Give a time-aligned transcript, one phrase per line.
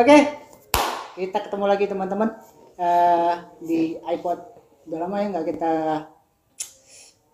[0.00, 0.16] Oke,
[1.20, 2.32] kita ketemu lagi teman-teman
[2.80, 4.40] Eh, di iPod.
[4.88, 5.72] Udah lama ya nggak kita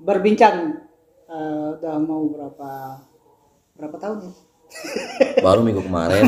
[0.03, 0.75] berbincang.
[1.31, 2.99] Eh, udah mau berapa
[3.79, 4.33] berapa tahun ya
[5.47, 6.27] Baru minggu kemarin.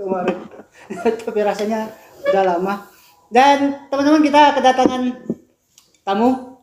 [0.00, 0.38] kemarin.
[1.28, 1.92] Tapi rasanya
[2.24, 2.88] udah lama.
[3.28, 5.02] Dan teman-teman kita kedatangan
[6.00, 6.56] tamu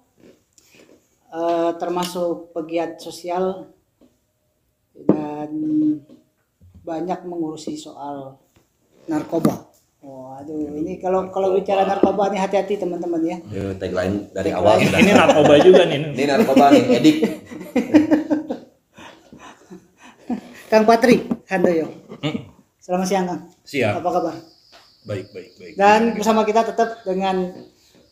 [1.29, 3.69] eh, termasuk pegiat sosial
[4.97, 5.53] dan
[6.81, 8.41] banyak mengurusi soal
[9.07, 9.67] narkoba.
[10.03, 13.37] Waduh, ini kalau kalau bicara narkoba nih hati-hati teman-teman ya.
[13.41, 14.99] Ini tagline dari awal sudah.
[15.01, 15.99] Ini narkoba juga nih.
[16.13, 17.17] Ini narkoba nih, edik.
[20.71, 21.87] Kang Patri Handoyo.
[22.83, 23.41] Selamat siang Kang.
[23.63, 24.03] Siap.
[24.03, 24.35] Apa kabar?
[25.07, 25.73] Baik, baik, baik.
[25.79, 27.55] Dan bersama kita tetap dengan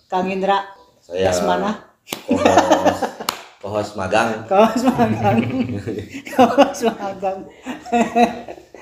[0.08, 0.64] Kang Indra
[1.04, 1.92] Saya Dasmana.
[2.24, 3.00] Kohos,
[3.62, 4.48] kohos magang.
[4.48, 5.38] Kawas magang.
[6.32, 7.40] Kawas magang.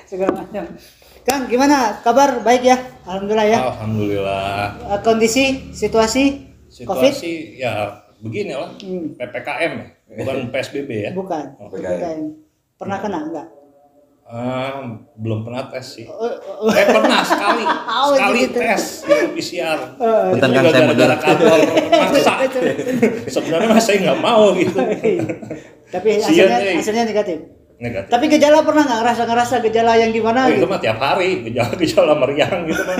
[0.05, 0.65] Segala macam.
[1.23, 2.43] Kang, gimana kabar?
[2.43, 2.77] Baik ya?
[3.07, 3.59] Alhamdulillah ya.
[3.71, 4.63] Alhamdulillah.
[4.91, 6.23] Eh, Kondisi, situasi,
[6.83, 7.11] COVID?
[7.15, 8.75] Situasi ya begini lah.
[8.83, 9.15] Hmm.
[9.15, 9.87] PPKM ya,
[10.19, 11.11] bukan PSBB ya.
[11.15, 11.45] Bukan.
[11.63, 12.27] Oh, PPKM.
[12.75, 13.47] Pernah kena enggak?
[14.23, 14.83] Ah,
[15.15, 16.07] belum pernah tes sih.
[16.07, 16.27] Oh,
[16.63, 17.63] oh, Eh pernah sekali,
[18.03, 18.59] Oh, sekali gitu.
[18.59, 18.83] tes
[19.35, 19.79] PCR.
[20.03, 20.35] oh.
[20.35, 22.33] Bentar, Itu juga saya gara-gara kantor maksa.
[23.31, 24.79] Sebenarnya saya nggak mau gitu.
[25.87, 26.75] Tapi hasilnya, eh.
[26.79, 27.62] hasilnya negatif.
[27.75, 28.09] Negatif.
[28.09, 30.39] Tapi gejala pernah nggak ngerasa ngerasa gejala yang gimana?
[30.41, 30.67] Oh, itu gitu?
[30.67, 32.97] mah tiap hari gejala-gejala meriang gitu mah.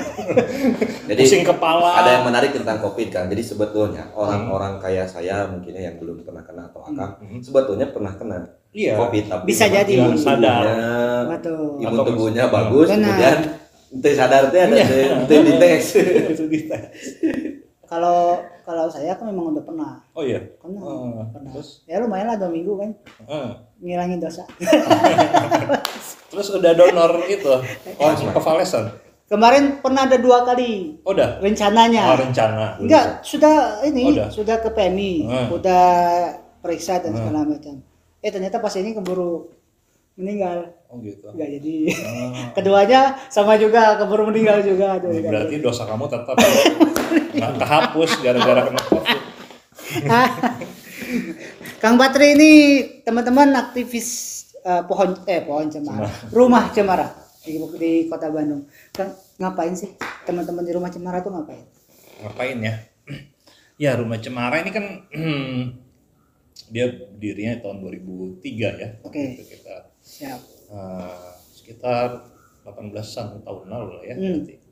[1.10, 1.90] Jadi Pusing kepala.
[1.96, 3.26] ada yang menarik tentang COVID kan.
[3.28, 7.40] Jadi sebetulnya orang-orang kayak saya mungkinnya yang belum pernah kena atau akang, Hmm.
[7.40, 8.38] sebetulnya pernah kena
[8.72, 8.98] Iya.
[8.98, 9.92] COVID tapi Bisa jadi.
[9.94, 10.64] imun Sadar.
[10.64, 11.64] tubuhnya, Betul.
[11.78, 13.04] imun Atau- tubuhnya bagus, Benar.
[13.06, 13.38] kemudian
[13.94, 14.86] ente sadar teh ada Iya.
[14.88, 15.06] teh.
[15.22, 15.86] Itu dites.
[17.86, 19.92] Kalau kalau saya kan memang udah pernah.
[20.12, 20.40] Oh iya.
[20.56, 20.80] Pernah.
[20.80, 21.52] Oh, pernah.
[21.52, 21.84] terus?
[21.84, 22.90] Ya lumayan lah dua minggu kan.
[23.26, 23.50] Eh.
[23.80, 24.44] Ngilangin dosa.
[26.32, 27.62] Terus udah donor itu, oh
[27.96, 28.32] Plasma.
[28.32, 28.88] convalescent.
[29.24, 31.38] Kemarin pernah ada dua kali Oh, udah.
[31.40, 32.04] rencananya.
[32.08, 32.78] Oh, rencana.
[32.78, 34.28] Enggak, sudah ini, Oh, udah.
[34.30, 35.48] sudah ke PMI, Hmm.
[35.52, 35.84] udah
[36.60, 37.20] periksa dan Hmm.
[37.22, 37.76] segala macam.
[38.20, 39.50] Eh ternyata pas ini keburu
[40.16, 40.72] meninggal.
[40.88, 41.26] Oh gitu.
[41.28, 41.76] Enggak jadi.
[41.92, 44.96] Ah, Keduanya sama juga keburu meninggal juga.
[44.96, 46.36] Aduh, berarti dosa kamu tetap
[47.34, 49.20] kehapus gara-gara kena covid.
[51.84, 52.52] Kang Patri ini
[53.04, 54.10] teman-teman aktivis
[54.64, 57.12] eh, pohon eh pohon cemara, rumah cemara
[57.44, 58.66] di, di kota Bandung.
[58.96, 59.92] Kang ngapain sih
[60.24, 61.66] teman-teman di rumah cemara tuh ngapain?
[62.24, 62.76] Ngapain ya?
[63.74, 64.86] Ya rumah cemara ini kan
[66.74, 68.46] dia berdirinya tahun 2003
[68.80, 68.90] ya.
[69.02, 69.34] Oke.
[69.34, 70.40] Itu kita Siap.
[70.72, 72.22] eh, sekitar
[72.64, 74.16] 18-an tahun lalu lah ya.
[74.16, 74.40] Hmm.
[74.40, 74.63] berarti.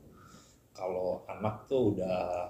[0.72, 2.48] Kalau anak tuh udah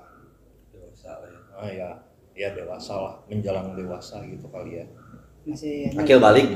[0.68, 1.40] Dosa lah ya.
[1.52, 1.90] ah ya
[2.32, 4.86] ya dewasa lah menjelang dewasa gitu kali ya
[5.42, 6.48] Masih Akil balik.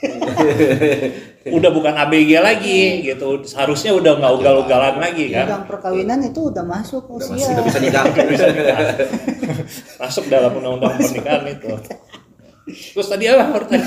[1.50, 6.62] udah bukan ABG lagi gitu seharusnya udah nggak ugal-ugalan lagi kan Undang perkawinan itu udah
[6.62, 7.36] masuk Udah usia.
[7.36, 8.04] masih udah bisa nikah.
[8.26, 8.78] Bisa nikah.
[9.98, 11.68] masuk dalam undang-undang pernikahan itu
[12.92, 13.82] terus tadi apa tanya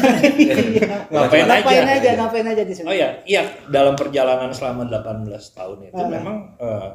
[1.08, 2.84] ngapain aja ngapain aja, ngapain aja di sini.
[2.84, 5.24] oh ya iya dalam perjalanan selama 18
[5.56, 6.10] tahun itu Ah.
[6.10, 6.88] memang eh,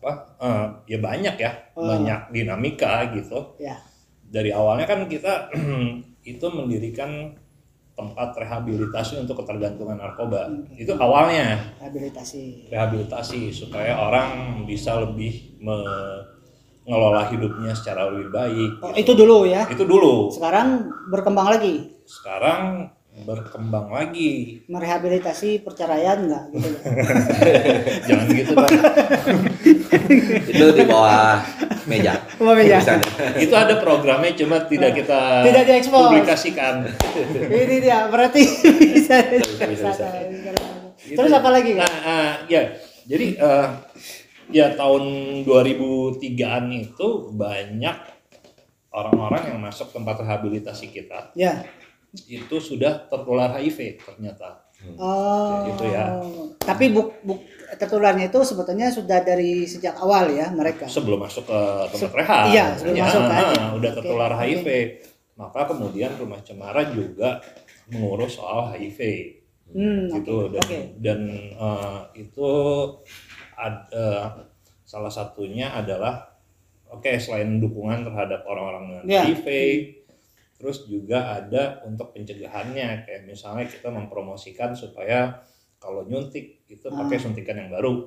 [0.00, 1.84] apa eh, ya banyak ya Ah.
[1.86, 3.76] banyak dinamika gitu Ya.
[4.22, 5.52] dari awalnya kan kita
[6.26, 7.36] itu mendirikan
[7.92, 10.48] tempat rehabilitasi untuk ketergantungan narkoba.
[10.72, 12.72] Itu awalnya Rehabilitasi.
[12.72, 14.28] rehabilitasi supaya orang
[14.64, 18.70] bisa lebih mengelola hidupnya secara lebih baik.
[18.80, 19.68] Oh, itu dulu ya.
[19.68, 20.32] Itu dulu.
[20.32, 21.92] Sekarang berkembang lagi.
[22.04, 22.88] Sekarang
[23.24, 24.62] berkembang lagi.
[24.66, 26.68] Merehabilitasi perceraian enggak gitu.
[28.08, 28.70] Jangan gitu dong.
[30.46, 31.40] Itu di bawah
[31.86, 32.14] meja.
[32.40, 32.78] Bawah meja.
[33.36, 36.00] Itu ada programnya cuma tidak kita Tidak diekspos.
[36.08, 36.74] publikasikan.
[37.50, 38.42] Ini dia berarti
[38.94, 39.16] bisa.
[39.30, 40.06] bisa, bisa.
[41.00, 42.76] Terus apa lagi Nah, ah, ya.
[43.10, 43.66] Jadi eh,
[44.50, 45.02] ya tahun
[45.46, 47.96] 2003-an itu banyak
[48.90, 51.62] orang-orang yang masuk tempat rehabilitasi kita Ya.
[52.26, 54.66] Itu sudah tertular HIV ternyata.
[54.96, 55.68] Oh.
[55.68, 56.08] Gitu ya.
[56.58, 57.40] Tapi buk, buk
[57.76, 60.88] tertularnya itu sebetulnya sudah dari sejak awal ya mereka.
[60.88, 61.60] Sebelum masuk ke
[61.90, 62.44] tempat Se- rehab.
[62.48, 63.64] iya, sebelum Ya, masuk kan, ah, ya.
[63.76, 64.30] udah Oke, tertular.
[64.34, 64.68] HIV.
[65.36, 67.40] Maka kemudian Rumah Cemara juga
[67.88, 69.00] mengurus soal HIV.
[69.70, 70.50] Hmm, gitu oke.
[70.50, 70.78] dan, Oke.
[70.98, 71.20] dan
[71.54, 72.50] eh, itu
[73.54, 74.26] ad- eh,
[74.82, 76.26] salah satunya adalah
[76.88, 79.22] oke selain dukungan terhadap orang-orang dengan Ya.
[79.22, 79.46] HIV
[80.60, 85.40] terus juga ada untuk pencegahannya kayak misalnya kita mempromosikan supaya
[85.76, 87.22] kalau nyuntik itu pakai Ah.
[87.22, 88.04] suntikan yang baru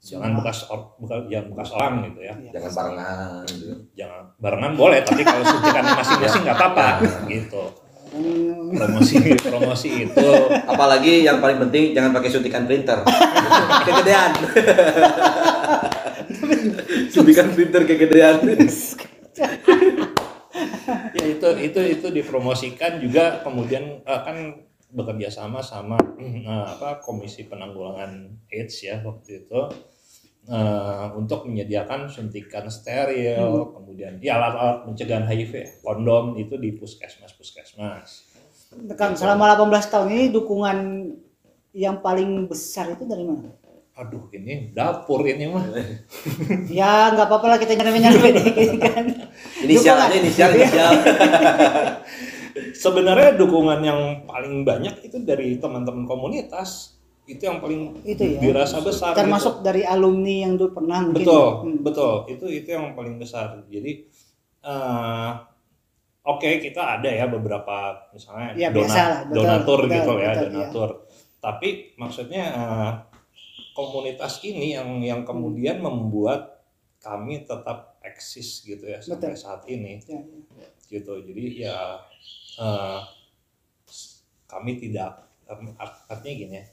[0.00, 2.50] jangan bekas or- bukan jangan bekas orang gitu ya Ya.
[2.54, 3.74] Jangan barengan gitu.
[3.94, 6.88] jangan barengan boleh tapi kalau suntikan masing-masing nggak apa-apa
[7.28, 7.64] gitu
[8.12, 8.68] Hmm.
[8.70, 10.28] promosi promosi itu
[10.66, 13.00] Apalagi yang paling penting jangan pakai suntikan printer.
[13.86, 14.30] kegedean.
[17.08, 18.36] suntikan printer kegedean.
[21.16, 24.36] ya itu itu itu dipromosikan juga kemudian eh, kan
[24.92, 29.60] bekerja sama sama eh, apa komisi penanggulangan AIDS ya waktu itu
[30.52, 38.32] eh, untuk menyediakan suntikan steril kemudian ya alat-alat pencegahan HIV kondom itu di puskesmas puskesmas
[38.96, 40.78] Kan selama 18 tahun ini dukungan
[41.76, 43.52] yang paling besar itu dari mana?
[43.92, 45.68] Aduh ini dapur ini mah
[46.72, 48.18] Ya nggak apa-apa lah kita nyari-nyari
[48.82, 49.04] kan.
[49.60, 50.92] Inisial aja inisial inisial.
[52.74, 58.40] sebenarnya dukungan yang paling banyak itu dari teman-teman komunitas itu yang paling Itu ya.
[58.40, 59.64] dirasa besar Termasuk gitu.
[59.64, 61.16] dari alumni yang dulu pernah mungkin.
[61.18, 61.78] betul Hmm.
[61.80, 63.92] betul itu itu yang paling besar jadi
[64.58, 65.30] eh,
[66.22, 67.76] oke kita ada ya beberapa
[68.10, 70.50] misalnya Ya, dona- biasa lah, betul, donatur betul, gitu ya betul, iya.
[70.50, 70.90] donatur
[71.38, 72.90] tapi maksudnya eh,
[73.72, 76.62] komunitas ini yang yang kemudian membuat
[77.00, 79.42] kami tetap eksis gitu ya sampai Betul.
[79.42, 79.98] saat ini.
[80.06, 81.12] Ya, gitu.
[81.24, 81.98] Jadi ya
[82.58, 83.00] eh,
[84.46, 85.24] kami tidak
[85.78, 86.66] art- artinya gini ya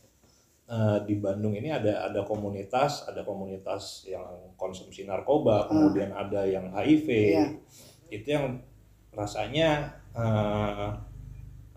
[0.70, 6.72] eh, di Bandung ini ada ada komunitas ada komunitas yang konsumsi narkoba kemudian ada yang
[6.72, 7.46] HIV Iya.
[8.12, 8.46] itu yang
[9.16, 10.88] rasanya eh,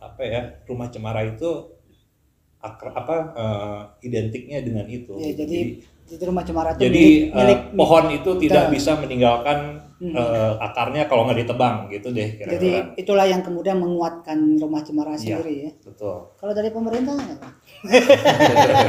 [0.02, 1.70] apa ya rumah cemara itu
[2.62, 5.42] akra- apa eh, identiknya dengan itu Ya, gitu.
[5.44, 9.58] jadi- Itu rumah cemara itu jadi milik, eh, milik pohon itu tidak bisa meninggalkan
[9.96, 10.12] Hmm.
[10.12, 15.14] eh, akarnya kalau nggak ditebang gitu deh Jadi kira-kira itulah yang kemudian menguatkan rumah cemara
[15.14, 15.38] Iya.
[15.38, 15.70] sendiri ya.
[15.80, 17.48] betul Kalau dari pemerintah apa?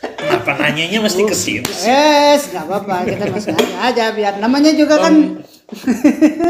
[0.00, 1.84] Kenapa nanyanya mesti ke situ sih?
[1.86, 5.12] Yes, nggak apa-apa, kita nanya aja biar namanya juga kan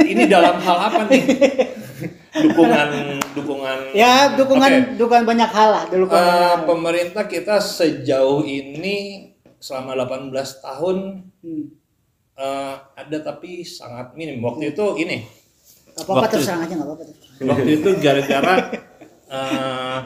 [0.04, 1.22] ini dalam hal apa nih?
[2.32, 2.88] dukungan
[3.32, 4.90] dukungan ya dukungan Oke.
[4.96, 10.30] dukungan banyak hal lah dulu Eh, pemerintah kita sejauh ini selama 18
[10.60, 10.96] tahun
[11.40, 11.64] Hmm.
[12.34, 14.38] eh, ada tapi sangat minim.
[14.40, 15.24] Waktu itu ini
[15.90, 17.04] Gak apa-apa Waktu- terserang aja nggak apa-apa
[17.42, 18.54] waktu itu gara-gara
[19.26, 19.98] eh,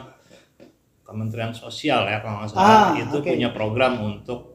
[1.03, 3.29] Kementerian Sosial ya kalau nggak Ah, salah itu oke.
[3.29, 4.54] punya program untuk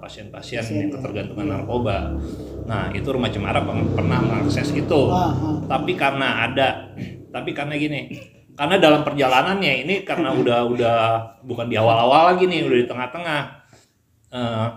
[0.00, 0.94] pasien-pasien Pasien, yang ya.
[0.98, 1.96] ketergantungan narkoba.
[2.68, 5.00] Nah itu rumah cemara pernah mengakses itu.
[5.08, 5.56] Ah, ah.
[5.64, 6.68] Tapi karena ada,
[7.30, 8.00] tapi karena gini,
[8.54, 10.98] karena dalam perjalanannya ini karena udah udah
[11.42, 13.42] bukan di awal-awal lagi nih, udah di tengah-tengah.
[14.30, 14.68] eh,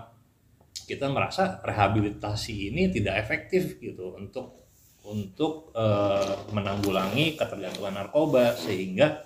[0.84, 4.66] kita merasa rehabilitasi ini tidak efektif gitu untuk
[5.04, 9.24] untuk eh, menanggulangi ketergantungan narkoba sehingga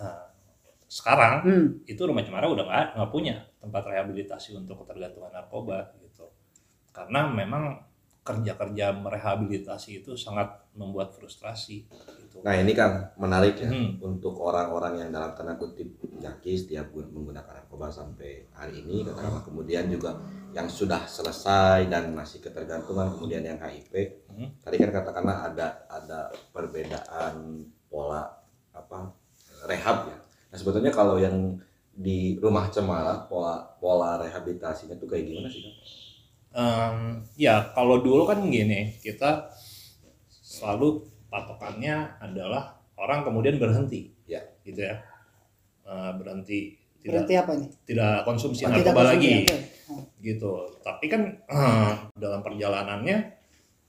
[0.00, 0.24] eh,
[0.88, 1.66] sekarang Hmm.
[1.84, 2.64] itu rumah cemara udah
[2.96, 3.36] nggak punya
[3.66, 6.30] tempat rehabilitasi untuk ketergantungan narkoba gitu
[6.90, 7.82] karena memang
[8.22, 13.96] kerja-kerja merehabilitasi itu sangat membuat frustrasi gitu Nah ini kan menarik ya Hmm.
[13.98, 15.86] untuk orang-orang yang dalam tanda kutip
[16.16, 20.18] jaki setiap gun- menggunakan narkoba sampai hari ini katakanlah kemudian juga
[20.50, 23.94] yang sudah selesai dan masih ketergantungan kemudian yang HIV
[24.28, 24.50] Hmm.
[24.58, 26.20] tadi kan katakanlah ada ada
[26.50, 28.26] perbedaan pola
[28.70, 29.06] apa
[29.64, 31.56] rehab ya nah sebetulnya kalau yang
[31.96, 35.64] di rumah cemara pola pola rehabilitasinya tuh kayak gimana sih?
[36.52, 36.98] Em,
[37.34, 39.48] ya kalau dulu kan gini kita
[40.28, 44.40] selalu patokannya adalah orang kemudian berhenti Ya.
[44.62, 45.00] gitu ya
[45.86, 47.70] Eh, berhenti tidak apa nih?
[47.86, 49.34] tidak konsumsi Oh, tidak narkoba konsumsi, lagi.
[49.86, 50.02] Oh.
[50.18, 50.52] gitu.
[50.82, 53.16] Tapi kan eh, dalam perjalanannya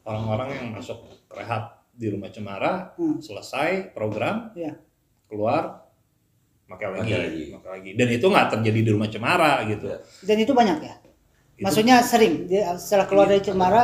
[0.03, 3.17] orang-orang yang masuk rehab di rumah cemara Hmm.
[3.17, 4.77] selesai program, Iya.
[5.25, 5.86] keluar
[6.67, 7.43] pakai lagi, lagi.
[7.55, 7.89] pakai lagi.
[7.95, 9.87] Dan itu nggak terjadi di rumah cemara gitu.
[9.87, 9.99] Iya.
[10.27, 10.95] Dan itu banyak ya?
[11.57, 13.83] Itu- Maksudnya sering dia setelah keluar dari cemara?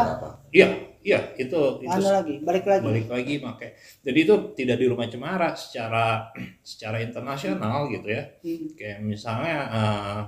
[0.53, 0.67] Iya,
[1.01, 2.83] iya itu itu anu lagi, balik lagi.
[2.85, 3.69] balik lagi pakai.
[4.05, 6.29] Jadi itu tidak di rumah cemara secara
[6.61, 8.23] secara internasional gitu ya.
[8.45, 8.67] Hmm.
[8.77, 10.21] Kayak misalnya eh,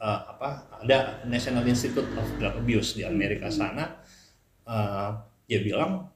[0.00, 0.48] eh, apa
[0.80, 0.98] ada
[1.28, 4.00] National Institute of Drug Abuse di Amerika sana
[4.64, 5.10] eh,
[5.44, 6.08] dia bilang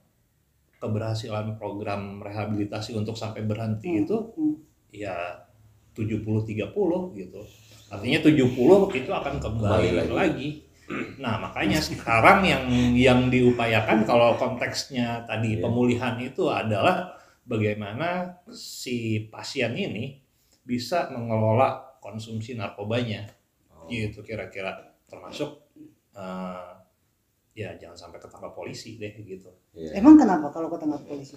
[0.79, 4.55] keberhasilan program rehabilitasi untuk sampai berhenti Hmm, itu hmm.
[4.91, 5.45] Ya
[5.93, 6.73] 70-30
[7.19, 7.41] gitu.
[7.89, 10.13] Artinya 70 itu akan kembali, Kembali lagi.
[10.15, 10.49] lagi.
[11.21, 12.65] Nah, makanya sekarang yang
[12.97, 15.69] yang diupayakan kalau konteksnya tadi Iya.
[15.69, 17.13] pemulihan itu adalah
[17.45, 20.17] bagaimana si pasien ini
[20.65, 23.29] bisa mengelola konsumsi narkobanya.
[23.69, 23.85] Oh.
[23.89, 25.61] Gitu kira-kira termasuk
[26.17, 26.71] eh,
[27.53, 29.51] ya jangan sampai ketangkap polisi deh gitu.
[29.77, 30.01] Iya.
[30.01, 31.37] Emang kenapa kalau ketangkap polisi?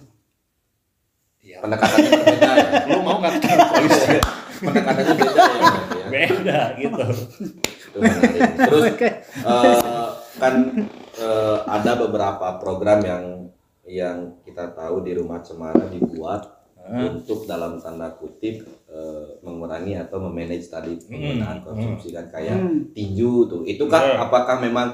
[1.42, 4.14] Ya, pendekatannya berbeda ya lu mau nggak ketangkap polisi?
[4.62, 6.06] pendekatannya beda ya, ya.
[6.06, 7.02] Beda gitu.
[8.62, 10.08] Terus eh,
[10.38, 10.54] kan
[11.18, 13.24] eh, ada beberapa program yang
[13.82, 16.98] yang kita tahu di rumah cemara dibuat Ah.
[16.98, 18.58] untuk dalam tanda kutip
[18.88, 22.90] eh, mengurangi atau memanage tadi penggunaan Hmm, konsumsi kan kayak Hmm.
[22.90, 24.18] tinju tuh itu kan Betul.
[24.20, 24.90] apakah memang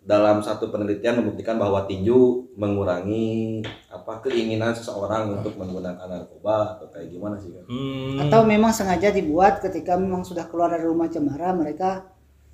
[0.00, 3.60] dalam satu penelitian membuktikan bahwa tinju mengurangi
[3.92, 7.64] apa keinginan seseorang untuk menggunakan narkoba atau kayak gimana sih kan?
[7.68, 12.10] Hmm, Atau memang sengaja dibuat ketika memang sudah keluar dari rumah cemara mereka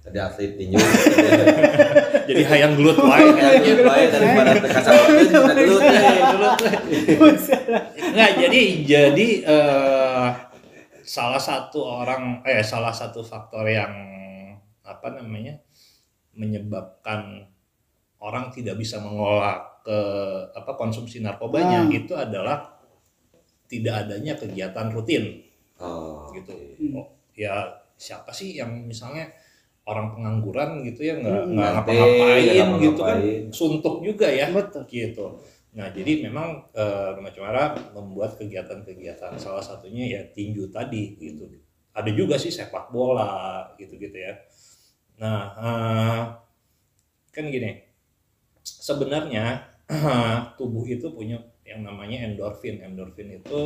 [0.06, 0.78] Tadi atlet tinju.
[2.30, 5.76] Jadi hayang gelut wae kayak gitu baik daripada teka sama sudah dulu
[8.14, 10.26] Nggak, jadi jadi eh,
[11.02, 13.90] salah satu orang eh salah satu faktor yang
[14.86, 15.58] apa namanya
[16.36, 17.48] menyebabkan
[18.20, 19.98] orang tidak bisa mengolah ke
[20.52, 21.90] apa konsumsi narkobanya Ah.
[21.90, 22.58] itu adalah
[23.66, 25.42] tidak adanya kegiatan rutin
[25.78, 26.54] oh, gitu.
[26.78, 27.02] Hmm.
[27.02, 27.66] Oh, ya
[27.96, 29.26] siapa sih yang misalnya
[29.86, 31.52] orang pengangguran gitu ya nggak Hmm.
[31.54, 33.18] nggak ngapa-ngapain gitu kan
[33.50, 34.82] suntuk juga ya betul.
[34.86, 35.26] gitu.
[35.76, 41.44] Nah, jadi memang eh, Rumah Cemara membuat kegiatan-kegiatan salah satunya ya tinju tadi gitu.
[41.92, 44.32] Ada juga sih sepak bola gitu-gitu ya.
[45.16, 46.22] Nah, eh,
[47.30, 47.70] kan gini.
[48.62, 49.62] Sebenarnya
[50.58, 52.82] tubuh itu punya yang namanya endorfin.
[52.82, 53.60] Endorfin itu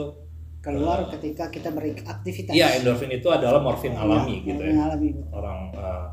[0.61, 2.53] Keluar ketika kita beraktivitas.
[2.53, 4.85] ya endorfin itu adalah morfin Iya, alami gitu morfin ya.
[4.85, 5.09] alami.
[5.33, 6.07] Orang eh,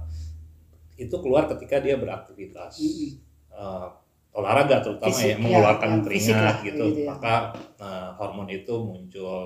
[0.97, 2.79] itu keluar ketika dia beraktivitas.
[2.79, 3.11] Mm-mm.
[3.51, 3.87] eh,
[4.31, 7.07] olahraga terutama Fisik, ya ya, mengeluarkan fisik keringat lah, gitu, gitu ya.
[7.11, 7.35] maka
[7.75, 9.43] eh, hormon itu muncul.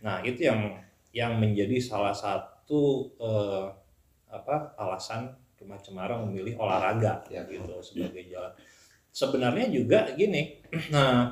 [0.00, 0.80] Nah itu yang
[1.12, 3.64] yang menjadi salah satu eh,
[4.32, 5.28] apa alasan
[5.60, 7.44] rumah cemara memilih olahraga Ya.
[7.46, 8.50] gitu sebagai jalan.
[9.12, 10.58] Sebenarnya juga gini,
[10.94, 11.30] nah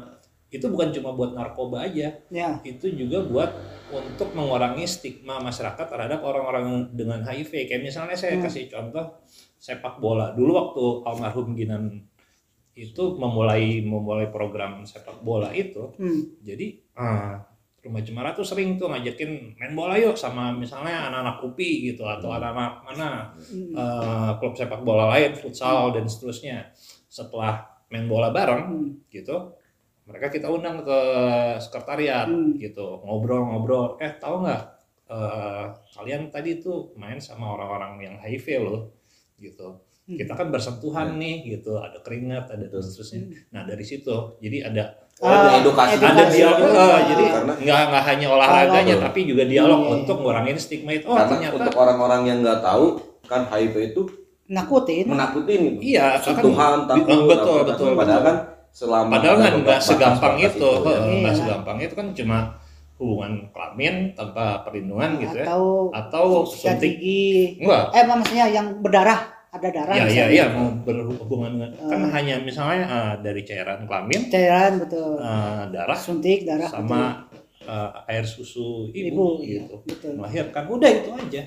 [0.51, 3.51] itu bukan cuma buat narkoba aja, Ya, itu juga buat
[3.91, 7.67] untuk mengurangi stigma masyarakat terhadap orang-orang dengan HIV.
[7.67, 8.45] Kayak misalnya saya Hmm.
[8.45, 9.19] kasih contoh
[9.57, 10.31] sepak bola.
[10.31, 12.05] Dulu waktu almarhum Ginan
[12.71, 16.41] itu memulai memulai program sepak bola itu, hmm.
[16.41, 17.43] jadi ah,
[17.81, 22.29] Rumah Cemara tuh sering tuh ngajakin main bola yuk sama misalnya anak-anak UPI gitu atau
[22.29, 22.37] Hmm.
[22.37, 23.73] anak-anak mana Hmm.
[23.73, 26.69] eh, klub sepak bola lain, futsal dan seterusnya.
[27.09, 28.91] Setelah main bola bareng Hmm.
[29.09, 29.57] gitu
[30.05, 30.99] mereka kita undang ke
[31.57, 32.55] sekretariat Hmm.
[32.55, 34.63] gitu ngobrol-ngobrol eh tahu nggak
[35.11, 38.95] eh, kalian tadi tuh main sama orang-orang yang HIV loh
[39.39, 39.75] gitu
[40.07, 40.15] Hmm.
[40.15, 45.03] kita kan bersentuhan nih gitu ada keringat ada dan seterusnya nah dari situ jadi ada
[45.21, 46.01] Oh, ada Ah, edukasi.
[46.01, 49.05] ada dialog eh, jadi karena nggak nggak hanya olahraganya Betul.
[49.05, 49.91] tapi juga dialog Iya.
[49.95, 52.87] untuk ngurangin stigma itu oh karena ternyata untuk orang-orang yang nggak tahu
[53.25, 54.03] kan HIV itu
[54.47, 55.05] nakutin.
[55.07, 55.81] menakutin gitu.
[55.87, 58.27] iya kan sentuhan takut betul betul apa, betul, padahal betul.
[58.27, 58.37] kan
[58.71, 60.89] selama Padahal ada kan nggak segampang itu, ya.
[60.89, 61.39] heeh, nggak Iya.
[61.39, 62.39] segampang itu kan cuma
[62.97, 65.45] hubungan kelamin tanpa perlindungan gitu ya,
[65.91, 67.57] atau suntik gigi.
[67.59, 67.85] enggak?
[67.93, 69.93] Eh maksudnya yang berdarah, ada darah.
[69.93, 70.31] Ya ya misalnya.
[70.31, 72.11] ya mau berhubungan dengan kan Eh.
[72.13, 75.19] hanya misalnya eh, dari cairan kelamin, Cairan betul.
[75.19, 77.27] eh, darah Suntik darah sama
[77.61, 78.95] eh, air susu betul.
[78.95, 80.13] ibu, ibu, iya, gitu betul.
[80.17, 81.43] melahirkan udah itu aja.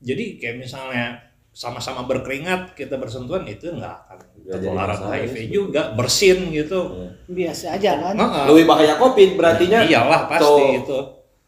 [0.00, 1.06] Jadi kayak misalnya
[1.50, 5.46] sama-sama berkeringat kita bersentuhan itu nggak akan tertular HIV ya.
[5.50, 6.80] juga bersin gitu.
[6.90, 7.10] Iya.
[7.28, 8.14] Biasa aja kan.
[8.16, 8.44] Heeh.
[8.48, 10.98] lebih bahaya covid berartinya Iyalah pasti itu.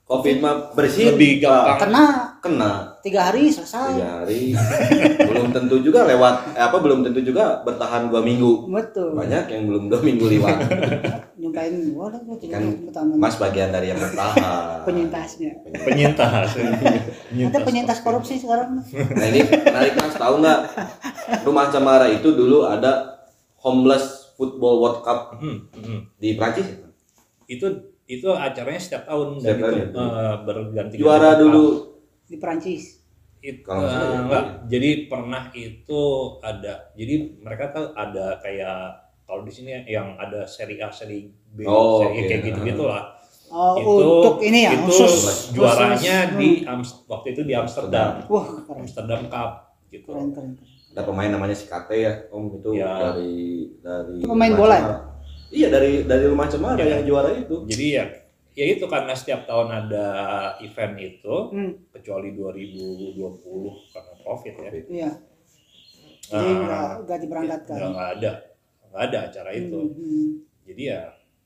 [0.05, 1.79] covid mah bersih Lebih gampang.
[1.81, 2.05] Kena
[2.39, 2.73] kena
[3.03, 3.93] tiga hari selesai.
[3.93, 4.55] tiga hari
[5.21, 9.13] belum tentu juga lewat eh, apa belum tentu juga bertahan dua minggu Betul.
[9.13, 10.57] banyak yang belum dua minggu lewat
[11.43, 12.63] Nyumpain gua lah gua Kan
[13.17, 15.51] mas bagian dari yang bertahan penyintasnya.
[15.87, 16.55] penyintas
[17.35, 18.79] Ada penyintas korupsi sekarang.
[19.11, 20.61] nah ini menarik mas tahu nggak
[21.43, 23.19] rumah cemara itu dulu ada
[23.59, 26.01] homeless football world cup Hmm, hmm.
[26.17, 26.87] di Prancis ya?
[27.49, 27.67] itu
[28.05, 30.07] itu acaranya setiap tahun Setiap dan tahun itu ya?
[30.15, 31.65] eh, berganti juara dulu
[32.33, 33.05] di Perancis.
[33.39, 34.19] itu Kalau nggak salah ya.
[34.21, 36.03] enggak jadi pernah itu
[36.41, 38.79] ada jadi mereka tuh ada kayak
[39.25, 42.29] kalau di sini yang ada seri A seri B Oh, seri oke.
[42.29, 46.39] kayak gitu gitulah Oh, itu untuk ini ya, itu khusus juaranya khusus.
[46.39, 49.51] di Ams- waktu itu di Amsterdam Wah, keren, Amsterdam Cup
[49.89, 50.51] gitu keren, keren.
[50.55, 50.89] keren.
[50.89, 52.95] ada pemain namanya si Kate ya om itu Ya.
[53.11, 53.35] dari
[53.77, 54.99] dari Pemain bola Cemara.
[55.51, 56.97] iya dari dari rumah cemara Ya.
[56.97, 58.05] yang juara itu jadi ya
[58.53, 60.07] ya itu karena setiap tahun ada
[60.61, 63.17] event itu Hmm, kecuali 2020
[63.93, 64.71] karena covid ya.
[64.89, 65.11] Iya.
[66.23, 67.77] Jadi Ah, nggak nggak diberangkatkan.
[67.77, 68.33] nggak nggak ada.
[68.93, 69.79] Nggak ada acara itu.
[69.81, 70.29] Hmm, hmm.
[70.69, 71.03] jadi ya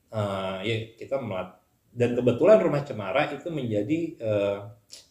[0.07, 1.49] eh, ya kita melat
[1.91, 4.57] dan kebetulan rumah cemara itu menjadi eh,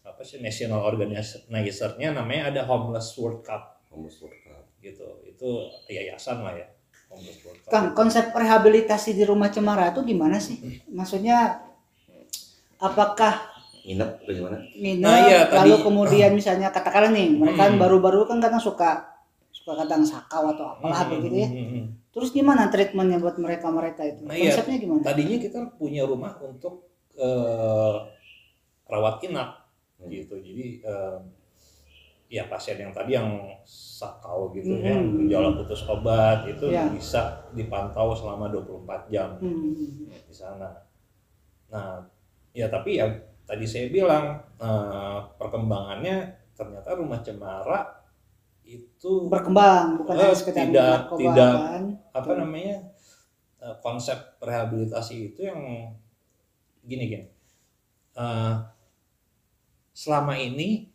[0.06, 3.82] apa sih national organizer-nya namanya ada homeless world cup.
[3.90, 4.64] Homeless world cup.
[4.80, 5.04] Gitu.
[5.26, 5.48] Itu
[5.90, 6.68] yayasan lah ya
[7.10, 7.70] homeless world cup.
[7.74, 10.56] Kang, konsep rehabilitasi di rumah cemara itu gimana sih?
[10.88, 11.65] Maksudnya
[12.78, 13.34] apakah
[13.82, 17.78] nginep atau gimana nginep Nah, iya, lalu tadi- kemudian misalnya katakanlah nih mereka Hmm.
[17.78, 19.14] baru-baru kan kadang suka
[19.48, 21.48] suka kadang sakau atau apalah Hmm, begitu ya.
[21.48, 21.84] hmm, hmm, hmm.
[22.10, 24.24] Terus gimana treatmentnya buat mereka mereka itu?
[24.24, 24.48] Nah, iya.
[24.48, 25.00] Konsepnya gimana?
[25.02, 27.96] tadinya kita punya rumah untuk eh,
[28.86, 29.64] rawat inap
[29.96, 30.06] Hmm.
[30.06, 31.18] gitu jadi eh,
[32.28, 33.30] ya pasien yang tadi yang
[33.64, 34.82] sakau gitu Mhm.
[34.82, 36.84] yang gejala putus obat itu Ya.
[36.86, 39.72] bisa dipantau selama 24 jam Hmm.
[40.10, 40.68] di sana.
[41.66, 42.02] Nah,
[42.56, 43.04] ya tapi ya
[43.44, 46.16] tadi saya bilang eh, perkembangannya
[46.56, 47.84] ternyata rumah cemara
[48.64, 51.52] itu berkembang bukan hanya sekedar tidak- narkoba tidak.
[51.54, 51.82] kan
[52.16, 52.76] apa namanya
[53.60, 55.60] eh, konsep rehabilitasi itu yang
[56.80, 57.26] gini gini.
[58.16, 58.54] Eh,
[59.92, 60.88] selama ini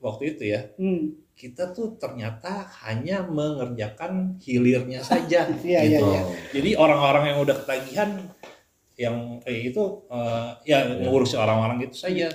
[0.00, 1.32] waktu itu ya hmm.
[1.36, 5.46] kita tuh ternyata hanya mengerjakan hilirnya saja.
[5.62, 6.06] iya iya gitu.
[6.10, 6.22] iya
[6.56, 8.10] Jadi orang-orang yang udah ketagihan
[8.98, 12.26] yang kayak itu eh, ya ngurusi orang-orang itu saja.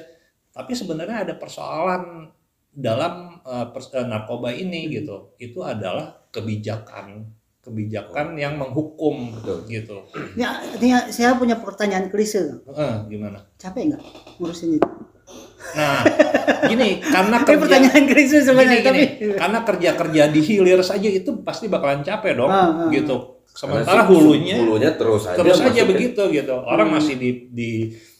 [0.49, 2.31] Tapi sebenarnya ada persoalan
[2.71, 5.35] dalam eh, pers- eh, narkoba ini gitu.
[5.37, 7.27] Itu adalah kebijakan
[7.63, 9.63] kebijakan yang menghukum Betul.
[9.71, 9.97] gitu.
[10.35, 13.39] Ya, artinya saya punya pertanyaan klise Eh, gimana?
[13.55, 14.01] capek nggak
[14.35, 14.89] ngurusin itu
[15.73, 16.03] Nah,
[16.67, 21.71] gini karena kerja pertanyaan gini, sebenarnya tapi gini, karena kerja-kerja di hilir saja itu pasti
[21.71, 23.42] bakalan capek dong Ah, ah, gitu.
[23.53, 26.97] Sementara si- hulunya hulunya terus aja terus aja begitu gitu orang Hmm.
[26.97, 27.71] masih di di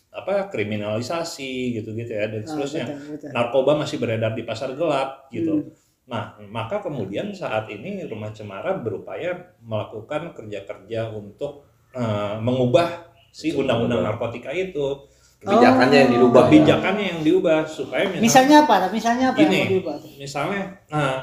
[0.09, 3.29] apa kriminalisasi gitu gitu ya dan Ah, seterusnya betul, betul.
[3.31, 5.73] narkoba masih beredar di pasar gelap gitu Hmm.
[6.05, 12.89] nah maka kemudian saat ini rumah cemara berupaya melakukan kerja-kerja untuk eh, mengubah
[13.29, 14.97] si undang-undang narkotika itu
[15.39, 16.13] kebijakannya yang Oh.
[16.15, 16.47] dirubah ya.
[16.47, 19.49] kebijakannya yang diubah supaya misalnya, misalnya apa misalnya apa Gini.
[19.51, 21.17] yang mau diubah misalnya eh,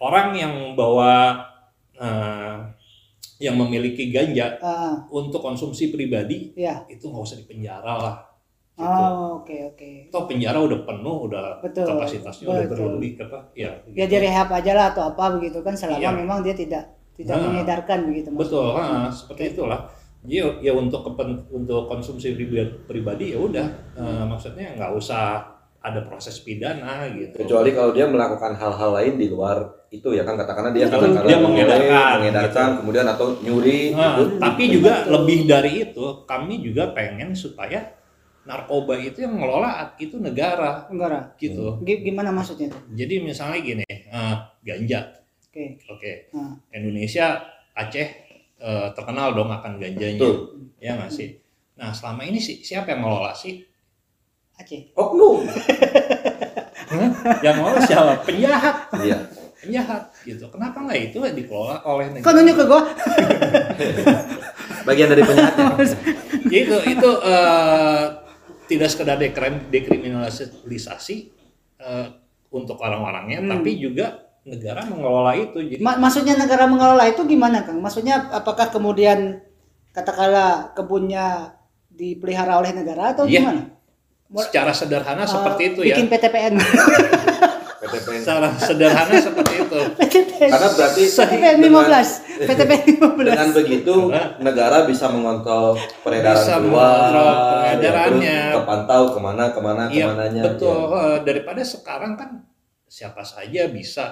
[0.00, 1.14] orang yang bawa
[1.96, 2.54] eh,
[3.38, 8.16] yang memiliki ganja Ah, untuk konsumsi pribadi ya itu nggak usah dipenjara lah
[8.74, 8.86] gitu.
[8.86, 12.78] oh oke oke Toh penjara udah penuh, udah Betul, kapasitasnya udah betul.
[12.94, 13.38] berlebih apa?
[13.54, 14.18] Ya, ya gitu.
[14.18, 16.10] direhab aja lah atau apa begitu kan selama Iya.
[16.10, 16.82] memang dia tidak
[17.14, 19.06] tidak Nah, mengedarkan begitu Betul, maksudnya.
[19.06, 19.80] ha, seperti itulah.
[20.24, 25.53] Jadi ya untuk kepen- untuk konsumsi pribadi, pribadi ya udah eh, maksudnya nggak usah
[25.84, 27.36] ada proses pidana gitu.
[27.38, 31.36] kecuali kalau dia melakukan hal-hal lain di luar itu ya kan katakanlah dia katakanlah dia
[31.36, 32.78] mengedarkan, mengedarkan, mengedarkan gitu.
[32.80, 34.22] kemudian atau nyuri Nah, gitu.
[34.40, 37.92] tapi juga lebih dari itu, kami juga pengen supaya
[38.42, 41.20] narkoba itu yang ngelola itu negara enggak Ra.
[41.36, 41.80] gitu.
[41.80, 45.00] Gi- gimana maksudnya tuh Jadi misalnya gini, eh, ganja,
[45.46, 46.52] oke oke, Ah.
[46.70, 47.40] Indonesia
[47.72, 48.08] Aceh
[48.56, 50.72] eh, terkenal dong akan ganjanya, Betul.
[50.78, 51.36] ya nggak sih?
[51.74, 53.60] Nah selama ini sih siapa yang ngelola sih?
[54.54, 55.42] Aceh oknum
[57.40, 58.22] yang ngelola siapa?
[58.22, 59.18] Penjahat, iya
[59.56, 60.44] penjahat gitu.
[60.46, 62.36] Kenapa nggak itu dikelola oleh kok negara?
[62.36, 62.82] nunjuk ke gua
[64.86, 65.64] bagian dari penjahatnya
[66.46, 68.04] Ya itu itu eh,
[68.66, 71.16] tidak sekedar dekrim- dekriminalisasi
[71.78, 72.06] eh,
[72.48, 73.50] untuk orang-orangnya, Hmm.
[73.50, 75.58] tapi juga negara mengelola itu.
[75.58, 79.40] Jadi Ma- maksudnya negara mengelola itu gimana Kang maksudnya apakah kemudian
[79.90, 81.56] katakanlah kebunnya
[81.88, 83.40] dipelihara oleh negara atau Iya.
[83.40, 83.62] gimana
[84.26, 85.94] secara sederhana Eh, seperti itu ya.
[85.94, 86.54] bikin PTPN
[87.76, 89.80] PTPN Secara sederhana seperti itu.
[90.00, 92.10] PTPN karena berarti PTPN dengan- 15
[92.40, 93.94] PTPN 15 dengan begitu
[94.40, 98.38] negara bisa mengontrol peredaran Bisa mengontrol ya, peredarannya.
[98.42, 100.78] terus kepantau ke mana ke mana Iya, ke mananya betul.
[100.88, 100.96] ya.
[100.96, 102.30] Eh, Daripada sekarang kan
[102.86, 104.04] siapa saja bisa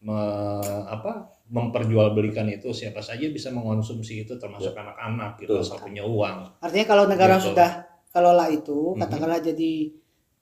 [0.00, 6.48] me- apa memperjualbelikan itu, siapa saja bisa mengonsumsi itu termasuk anak-anak gitu asal punya uang.
[6.58, 7.52] Artinya kalau negara Gitu.
[7.52, 8.98] sudah kelola itu, Mhm.
[9.00, 9.72] katakanlah jadi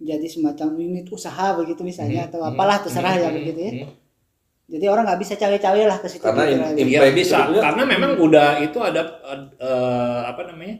[0.00, 3.72] jadi semacam unit usaha begitu misalnya Mhm, atau mhm, apalah terserah ya mhm, begitu ya.
[3.85, 3.90] mhm.
[4.70, 6.22] Jadi orang nggak bisa cawe-cawe lah ke situ.
[6.22, 6.70] Karena in- lah.
[6.72, 10.76] in- Impact bisa, sebetulnya- karena memang udah itu ada ad- eh, apa namanya?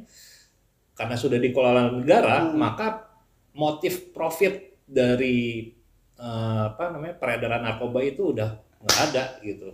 [0.95, 2.55] Karena sudah dikelola negara, Hmm.
[2.55, 3.11] maka
[3.53, 5.69] motif profit dari
[6.17, 9.73] eh, apa namanya peredaran narkoba itu udah nggak ada gitu.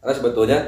[0.00, 0.58] karena sebetulnya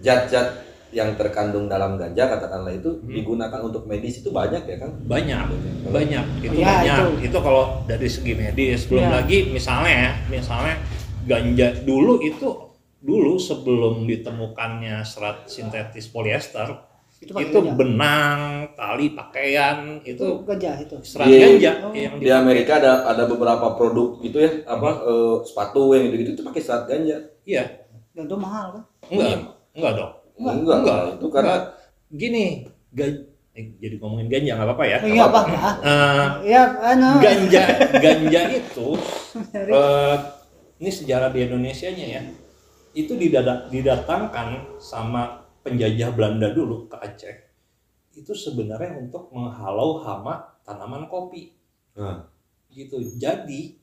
[0.00, 3.10] zat-zat yang terkandung dalam ganja katakanlah itu Hmm.
[3.10, 5.44] digunakan untuk medis itu banyak ya kan Banyak,
[5.86, 6.96] banyak, itu Ya, banyak.
[6.96, 7.28] itu.
[7.28, 7.38] Itu.
[7.40, 9.12] kalau dari segi medis, belum Ya.
[9.16, 10.74] lagi misalnya, ya, misalnya
[11.22, 12.48] ganja dulu itu
[12.98, 16.74] dulu sebelum ditemukannya serat sintetis polyester
[17.16, 17.72] itu itu ganja.
[17.74, 18.40] benang,
[18.72, 20.96] tali pakaian itu itu ganja itu.
[21.00, 25.36] serat Di- ganja oh, yang di Amerika ada ada beberapa produk gitu ya apa eh,
[25.42, 27.64] sepatu yang gitu gitu itu pakai serat ganja Iya,
[28.10, 28.82] Dan itu mahal kan?
[29.06, 29.38] enggak,
[29.72, 30.12] enggak dong.
[30.36, 31.00] Enggak, enggak, enggak.
[31.14, 31.54] itu karena.
[32.06, 32.44] Gini,
[32.92, 34.98] ga- eh, jadi ngomongin ganja nggak apa-apa ya.
[35.00, 35.40] Iya apa?
[35.42, 35.58] apa-apa.
[35.58, 37.10] Ah, Eh, Ya, anu.
[37.18, 37.62] ganja,
[38.04, 38.88] ganja itu
[39.52, 40.16] eh,
[40.76, 42.22] ini sejarah di Indonesia-nya ya.
[42.92, 43.16] Itu
[43.68, 47.36] didatangkan sama penjajah Belanda dulu ke Aceh.
[48.14, 51.52] Itu sebenarnya untuk menghalau hama tanaman kopi.
[51.92, 52.28] Nah.
[52.70, 52.96] Gitu.
[53.16, 53.76] Jadi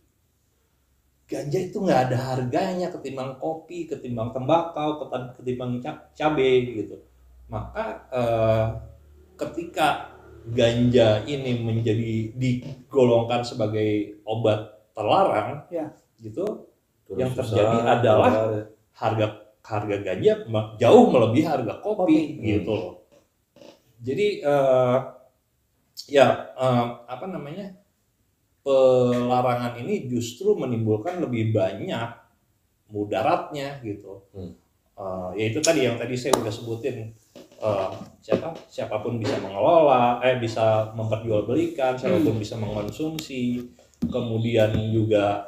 [1.23, 5.01] ganja itu nggak ada harganya ketimbang kopi, ketimbang tembakau,
[5.39, 6.99] ketimbang ca- cabai gitu.
[7.47, 8.65] Maka eh,
[9.39, 15.89] ketika ganja ini menjadi digolongkan sebagai obat terlarang, Ya.
[16.19, 16.67] gitu,
[17.03, 18.63] Terus Yang susah, terjadi adalah keluar.
[18.95, 19.27] harga
[19.63, 20.33] harga ganja
[20.77, 22.19] jauh melebihi harga kopi, Kopi.
[22.39, 22.93] gitu loh.
[24.03, 24.97] Jadi eh,
[26.11, 27.71] ya eh, apa namanya
[28.63, 32.09] pelarangan ini justru menimbulkan lebih banyak
[32.89, 34.23] mudaratnya gitu.
[34.31, 34.55] Hmm.
[34.93, 37.11] Eh, ya itu tadi yang tadi saya udah sebutin
[37.63, 37.89] eh,
[38.23, 43.67] siapa siapa pun bisa mengelola, eh bisa memperjualbelikan, siapa pun bisa mengkonsumsi,
[44.07, 45.47] kemudian juga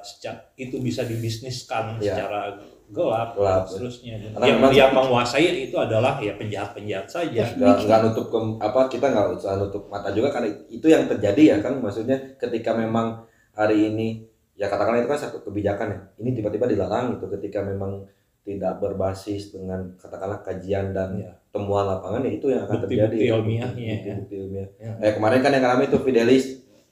[0.56, 2.16] itu bisa dibisniskan Ya.
[2.16, 3.68] secara gelap, Gelap, ya.
[3.68, 4.14] seterusnya.
[4.30, 7.44] Karena yang memang- yang menguasai itu adalah ya penjahat-penjahat saja.
[7.52, 11.42] nggak nggak nutup ke, apa kita nggak usah nutup mata juga karena itu yang terjadi
[11.48, 14.22] ya kan maksudnya ketika memang hari ini
[14.54, 18.06] ya katakanlah itu kan satu kebijakan ya ini tiba-tiba dilarang itu ketika memang
[18.42, 21.34] tidak berbasis dengan katakanlah kajian dan Ya.
[21.50, 24.16] temuan lapangan ya itu yang akan Bukti-bukti terjadi ya, ilmiahnya, bukti- ya.
[24.16, 24.70] bukti ilmiah.
[24.78, 24.92] Ya.
[25.02, 26.46] Eh, kemarin kan yang ramai itu Fidelis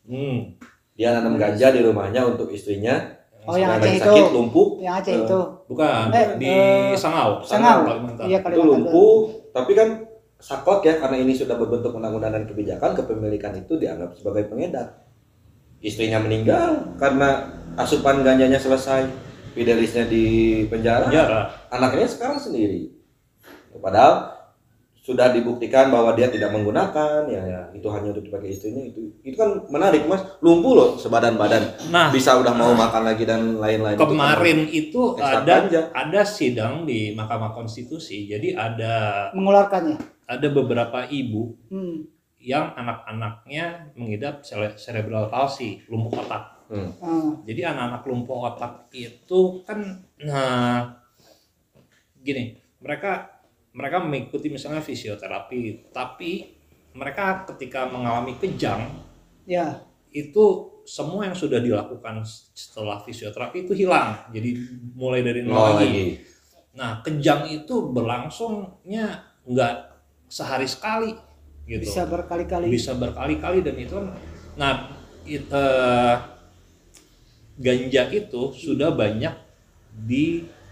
[0.04, 0.58] Hmm.
[0.92, 4.32] dia nanam ganja di rumahnya untuk istrinya Oh, yang Aceh sakit itu.
[4.32, 5.40] lumpuh Yang Aceh Eh, itu.
[5.66, 7.84] Bukan Eh, di eh, Sangau, Sangau.
[7.84, 8.24] Kalimantan.
[8.24, 8.70] Iya itu Kalimantan.
[8.70, 9.16] lumpuh
[9.52, 9.90] tapi kan
[10.38, 15.08] saklek ya karena ini sudah berbentuk undang-undang dan kebijakan kepemilikan itu dianggap sebagai pengedar
[15.80, 19.08] istrinya meninggal karena asupan ganjanya selesai
[19.54, 20.26] Fidelisnya di
[20.66, 21.42] penjara Penjara.
[21.70, 22.92] anaknya sekarang sendiri
[23.76, 24.34] padahal
[25.04, 29.36] sudah dibuktikan bahwa dia tidak menggunakan ya, ya, itu hanya untuk dipakai istrinya itu itu
[29.36, 33.94] kan menarik mas lumpuh loh sebadan badan Nah, bisa udah mau makan lagi dan lain-lain
[33.94, 35.82] Itu kemarin itu Ekstra ada ganja.
[35.92, 38.26] ada sidang di Mahkamah Konstitusi.
[38.26, 40.00] Jadi ada Mengeluarkannya.
[40.24, 42.08] ada beberapa ibu Hmm.
[42.40, 46.64] yang anak-anaknya mengidap cere- cerebral palsy, lumpuh otak.
[46.68, 46.90] Hmm.
[46.98, 47.32] Ah.
[47.44, 50.96] Jadi anak-anak lumpuh otak itu kan nah
[52.18, 53.33] gini, mereka
[53.74, 56.54] mereka mengikuti misalnya fisioterapi, tapi
[56.94, 58.86] mereka ketika mengalami kejang
[59.44, 59.82] Ya.
[60.14, 60.46] itu
[60.86, 62.22] semua yang sudah dilakukan
[62.54, 64.14] setelah fisioterapi itu hilang.
[64.30, 64.56] Jadi
[64.94, 65.86] mulai dari nol Nol lagi.
[65.90, 66.06] lagi
[66.74, 69.06] Nah, kejang itu berlangsungnya
[69.46, 69.76] nggak
[70.26, 71.14] sehari sekali
[71.66, 71.86] gitu.
[71.86, 72.66] Bisa berkali-kali.
[72.68, 74.08] Bisa berkali-kali dan itu kan
[74.54, 74.86] nah
[75.26, 76.16] it- eh,
[77.58, 79.34] ganja itu sudah banyak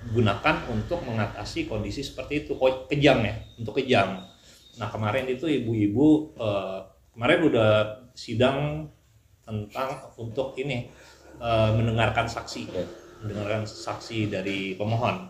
[0.08, 2.58] digunakan untuk mengatasi kondisi seperti itu.
[2.90, 4.26] Kejang ya untuk kejang.
[4.82, 6.80] Nah kemarin itu ibu-ibu eh,
[7.14, 7.70] kemarin udah
[8.18, 8.88] sidang
[9.46, 10.90] tentang untuk ini
[11.38, 12.62] eh, mendengarkan saksi.
[13.22, 15.30] Mendengarkan saksi dari pemohon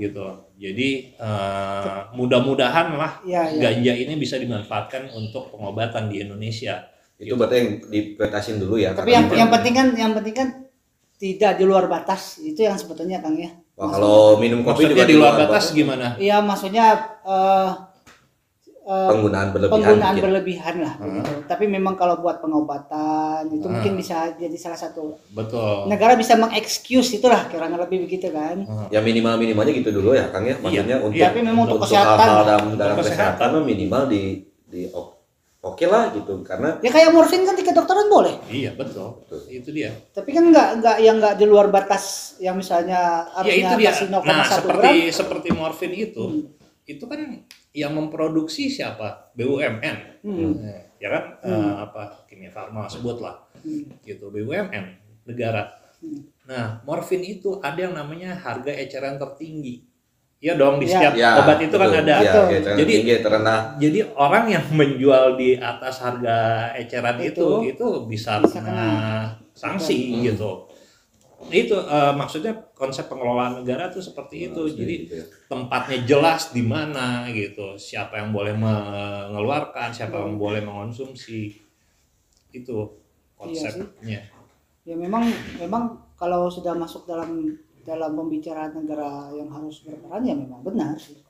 [0.00, 0.48] gitu.
[0.58, 3.70] Jadi eh, mudah-mudahan lah Ya, ya.
[3.70, 6.88] ganja ini bisa dimanfaatkan untuk pengobatan di Indonesia.
[7.14, 10.48] Itu berarti yang diprioritasin dulu ya Tapi yang yang penting kan yang penting kan
[11.14, 12.42] tidak di luar batas.
[12.42, 13.54] Itu yang sebetulnya Kang ya.
[13.74, 16.84] Wah, kalau minum kopi maksudnya juga di luar batas gimana Iya, maksudnya
[17.22, 17.70] eh
[18.84, 20.24] eh, penggunaan berlebihan penggunaan mungkin.
[20.24, 21.14] berlebihan lah Hmm.
[21.16, 21.32] gitu.
[21.44, 23.74] Tapi memang kalau buat pengobatan itu Hmm.
[23.74, 28.60] mungkin bisa jadi salah satu betul negara bisa mengexcuse itulah kira lebih begitu kan.
[28.88, 31.28] ya minimal minimalnya gitu dulu ya Kang ya maksudnya untuk iya.
[31.28, 32.18] Tapi memang untuk untuk kesehatan.
[32.20, 33.48] hal-hal dalam, dalam Untuk kesehatan, kesehatan.
[33.52, 34.22] mah minimal di
[34.64, 34.80] di
[35.64, 38.36] oke lah gitu karena Ya kayak morfin kan di kedokteran boleh.
[38.46, 39.40] iya betul Betul.
[39.48, 42.04] itu dia Tapi kan nggak nggak yang nggak di luar batas
[42.38, 44.52] yang misalnya ya itu dia kasih 0,1 nah gram.
[44.52, 46.44] seperti seperti morfin itu Hmm.
[46.84, 47.20] itu kan
[47.72, 50.52] yang memproduksi siapa BUMN Hmm.
[50.54, 51.48] Nah, ya kan Hmm.
[51.50, 53.88] eh, apa kimia farma sebut lah Hmm.
[54.00, 54.84] gitu BUMN
[55.24, 56.20] negara Hmm.
[56.44, 59.80] nah morfin itu ada yang namanya harga eceran tertinggi
[60.44, 60.92] ya dong di Ya.
[60.92, 62.02] setiap ya obat itu kan betul.
[62.04, 62.76] ada ya, Betul.
[62.76, 66.36] Jadi- tinggi, terendah jadi orang yang menjual di atas harga
[66.76, 68.88] eceran itu Itu itu, bisa, bisa kena kena.
[69.52, 70.20] sanksi Hmm.
[70.22, 70.50] gitu
[71.44, 75.24] itu eh, maksudnya konsep pengelolaan negara tuh seperti itu jadi gitu ya.
[75.46, 81.52] tempatnya jelas di mana gitu siapa yang boleh mengeluarkan siapa yang boleh mengonsumsi
[82.50, 82.76] itu
[83.34, 84.20] konsepnya
[84.84, 85.24] Ya memang
[85.56, 91.20] memang kalau sudah masuk dalam dalam pembicaraan negara yang harus berperan ya memang benar sih.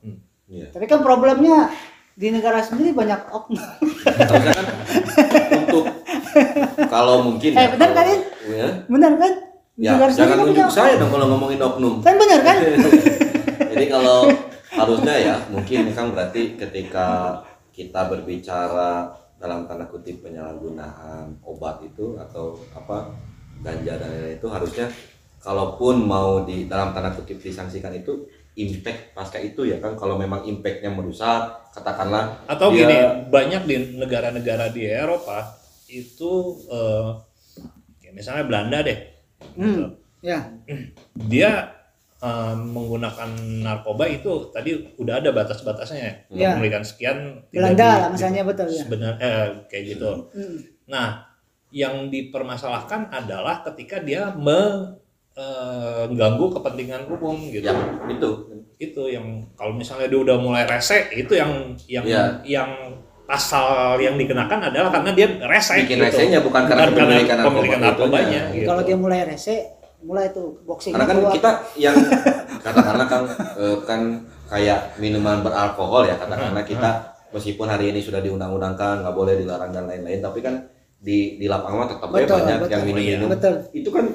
[0.47, 0.71] Iya.
[0.71, 1.69] Tapi kan problemnya
[2.15, 3.59] di negara sendiri banyak oknum.
[4.07, 4.65] Kan
[5.67, 5.85] untuk
[6.87, 8.05] kalau mungkin Eh, benar kan,
[8.47, 9.33] ya, Benar kan?
[9.75, 12.57] Ya negara jangan kan nunjuk saya dong kalau ngomongin oknum Kan benar kan?
[13.75, 14.31] Jadi kalau
[14.71, 17.39] harusnya ya mungkin kan berarti ketika
[17.75, 23.11] kita berbicara dalam tanda kutip penyalahgunaan obat itu atau apa
[23.59, 24.87] ganja dan lain-lain itu harusnya
[25.45, 30.41] kalaupun mau di dalam tanda kutip disangsikan itu impact pasca itu ya kan kalau memang
[30.43, 35.53] impactnya merusak katakanlah atau dia- gini banyak di negara-negara di Eropa
[35.85, 36.31] itu
[36.65, 37.09] eh,
[38.01, 38.99] ya misalnya Belanda deh
[39.53, 39.61] gitu.
[39.61, 39.85] Hmm.
[40.19, 40.39] Ya.
[41.29, 41.51] dia
[42.17, 43.29] eh, menggunakan
[43.61, 46.55] narkoba itu tadi udah ada batas-batasnya Ya.
[46.55, 48.81] memberikan sekian tidak Belanda di- lah misalnya betul ya.
[48.81, 50.57] sebenarnya eh, kayak gitu Hmm.
[50.87, 51.27] nah
[51.69, 54.31] yang dipermasalahkan adalah ketika dia
[55.35, 57.75] mengganggu kepentingan umum gitu Ya,
[58.07, 58.29] itu.
[58.77, 61.51] itu yang kalau misalnya dia udah mulai rese itu yang
[61.85, 62.23] yang Iya.
[62.45, 62.69] yang
[63.25, 66.05] pasal yang dikenakan adalah karena dia rese Bikin gitu.
[66.05, 68.53] resenya bukan karena kepemilikan narkoba itu, narkobanya ya.
[68.53, 68.67] gitu.
[68.67, 69.55] Kalau dia mulai rese,
[69.99, 71.95] mulai tuh boxing Karena kan kita yang
[72.65, 73.21] katakanlah kan
[73.57, 74.01] eh, kan
[74.45, 76.69] kayak minuman beralkohol ya katakanlah Hmm.
[76.69, 76.91] kita
[77.31, 80.55] meskipun hari ini sudah diundang-undangkan nggak boleh dilarang dan lain-lain tapi kan
[80.97, 82.71] di di lapangan tetap Betul, banyak betul.
[82.71, 83.27] yang minum-minum.
[83.29, 83.53] Betul.
[83.73, 84.05] Itu kan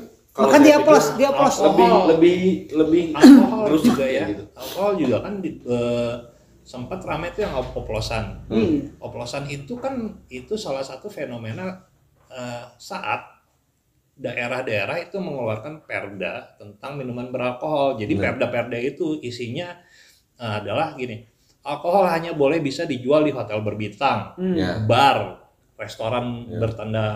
[0.49, 1.57] saya dia plus, dia plus.
[1.59, 2.07] lebih Alkohol.
[2.09, 2.39] lebih
[2.73, 4.45] lebih alkohol Terus juga ya gitu.
[4.53, 6.15] alkohol juga kan di, eh,
[6.63, 8.95] sempat ramai tuh yang oplosan Hmm.
[8.99, 9.95] oplosan itu kan
[10.29, 11.85] itu salah satu fenomena
[12.29, 13.27] eh, saat
[14.15, 19.81] daerah-daerah itu mengeluarkan perda tentang minuman beralkohol jadi perda-perda itu isinya
[20.37, 21.25] eh, adalah gini
[21.61, 24.85] alkohol hanya boleh bisa dijual di hotel berbintang Hmm.
[24.85, 25.41] Bar
[25.75, 26.59] restoran Ya.
[26.61, 27.07] bertanda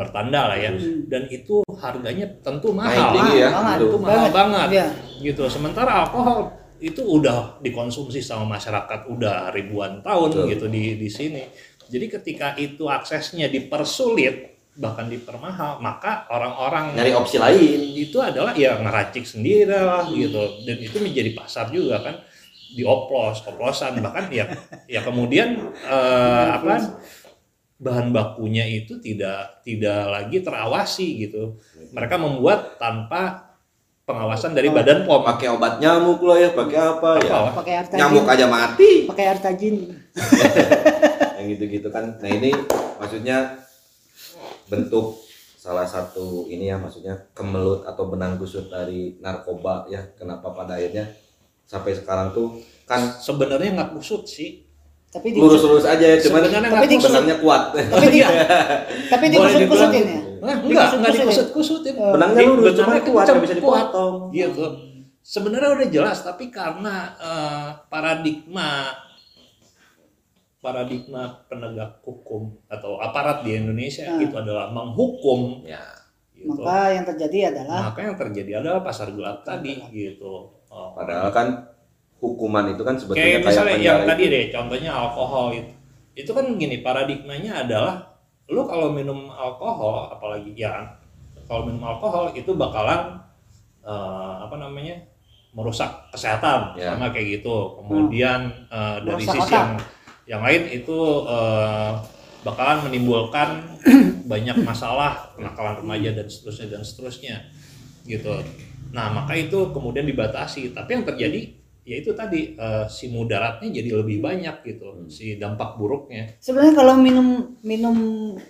[0.00, 1.04] bertanda lah ya Hmm.
[1.06, 3.48] dan itu harganya tentu mahal tinggi ya.
[3.52, 3.76] banget.
[3.76, 3.84] Betul.
[3.84, 4.86] itu mahal banget Iya.
[5.20, 6.48] gitu sementara alkohol
[6.80, 10.44] itu udah dikonsumsi sama masyarakat udah ribuan tahun Betul.
[10.48, 11.44] gitu di di sini
[11.86, 17.80] jadi ketika itu aksesnya dipersulit bahkan dipermahal maka orang-orang nyari opsi lain.
[17.92, 22.16] itu adalah ya ngeracik sendiri lah gitu dan itu menjadi pasar juga kan
[22.70, 24.46] dioplos oplosan bahkan ya
[24.86, 26.78] ya kemudian eh, apa
[27.80, 31.56] bahan bakunya itu tidak tidak lagi terawasi gitu
[31.96, 33.50] mereka membuat tanpa
[34.04, 34.74] pengawasan dari Oh.
[34.76, 37.30] badan pom Pakai obat nyamuk loh ya, pakai apa, ya?
[37.30, 37.62] Apa?
[37.62, 38.00] Pakai air tajin.
[38.02, 38.92] Nyamuk aja mati.
[39.06, 39.76] Pakai air tajin.
[41.40, 42.52] yang gitu-gitu kan nah ini
[43.00, 43.56] maksudnya
[44.68, 45.24] bentuk
[45.56, 51.08] salah satu ini ya maksudnya kemelut atau benang kusut dari narkoba ya kenapa pada akhirnya
[51.64, 54.68] sampai sekarang tuh kan sebenarnya nggak kusut sih
[55.10, 58.18] Tapi lurus-lurus aja ya cuman Tapi kusut benangnya kuat tapi di
[59.12, 60.20] tapi di Boleh kusut-kusutin dibilang- ya.
[60.40, 61.20] Nah, enggak enggak Dikusut-kusutin.
[61.20, 62.12] dikusut-kusutin Oh.
[62.14, 64.64] benangnya lurus cuman kuat nggak bisa dipotong gitu
[65.20, 68.70] sebenarnya udah jelas tapi karena eh, paradigma
[70.60, 74.20] paradigma penegak hukum atau aparat di Indonesia Ah.
[74.20, 75.80] itu adalah menghukum ya
[76.30, 76.52] gitu.
[76.54, 80.94] Maka yang terjadi adalah maka yang terjadi adalah pasar gelap tadi gitu Oh.
[80.94, 81.48] padahal kan
[82.20, 85.72] hukuman itu kan sebetulnya kayak kayak, misalnya yang tadi deh contohnya alkohol itu
[86.14, 87.94] itu kan gini paradigmanya adalah
[88.50, 90.84] lu kalau minum alkohol apalagi ya
[91.48, 93.18] kalau minum alkohol itu bakalan
[93.82, 95.00] eh, apa namanya
[95.50, 96.94] merusak kesehatan Ya.
[96.94, 97.82] sama kayak gitu.
[97.82, 99.54] Kemudian eh, dari Merusak sisi otak.
[99.58, 99.70] yang
[100.30, 101.92] yang lain itu eh,
[102.46, 103.48] bakalan menimbulkan
[104.30, 107.36] banyak masalah kenakalan remaja dan seterusnya dan seterusnya
[108.06, 108.30] gitu.
[108.94, 110.70] Nah maka itu kemudian dibatasi.
[110.70, 111.50] Tapi yang terjadi
[111.90, 115.06] ya itu tadi eh, si mudaratnya jadi lebih banyak gitu Hmm.
[115.06, 117.28] si dampak buruknya sebenarnya kalau minum
[117.60, 117.96] minum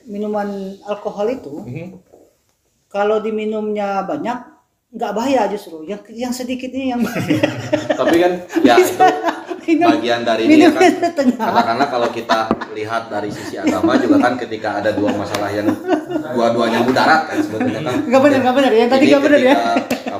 [0.04, 0.48] minuman
[0.84, 1.86] alkohol itu Mhm.
[2.86, 4.38] kalau diminumnya banyak
[4.90, 5.86] nggak bahaya justru.
[5.86, 6.98] Yang yang sedikit ini yang
[8.00, 8.98] tapi kan ya itu
[9.62, 11.46] minum bagian dari ini minum kan setengah.
[11.46, 12.38] katakanlah kalau kita
[12.72, 15.70] lihat dari sisi agama juga kan ketika ada dua masalah yang
[16.34, 18.72] dua-duanya mudarat kan sebetulnya kan Nggak benar nggak benar.
[18.74, 19.54] Yang tadi nggak benar ya.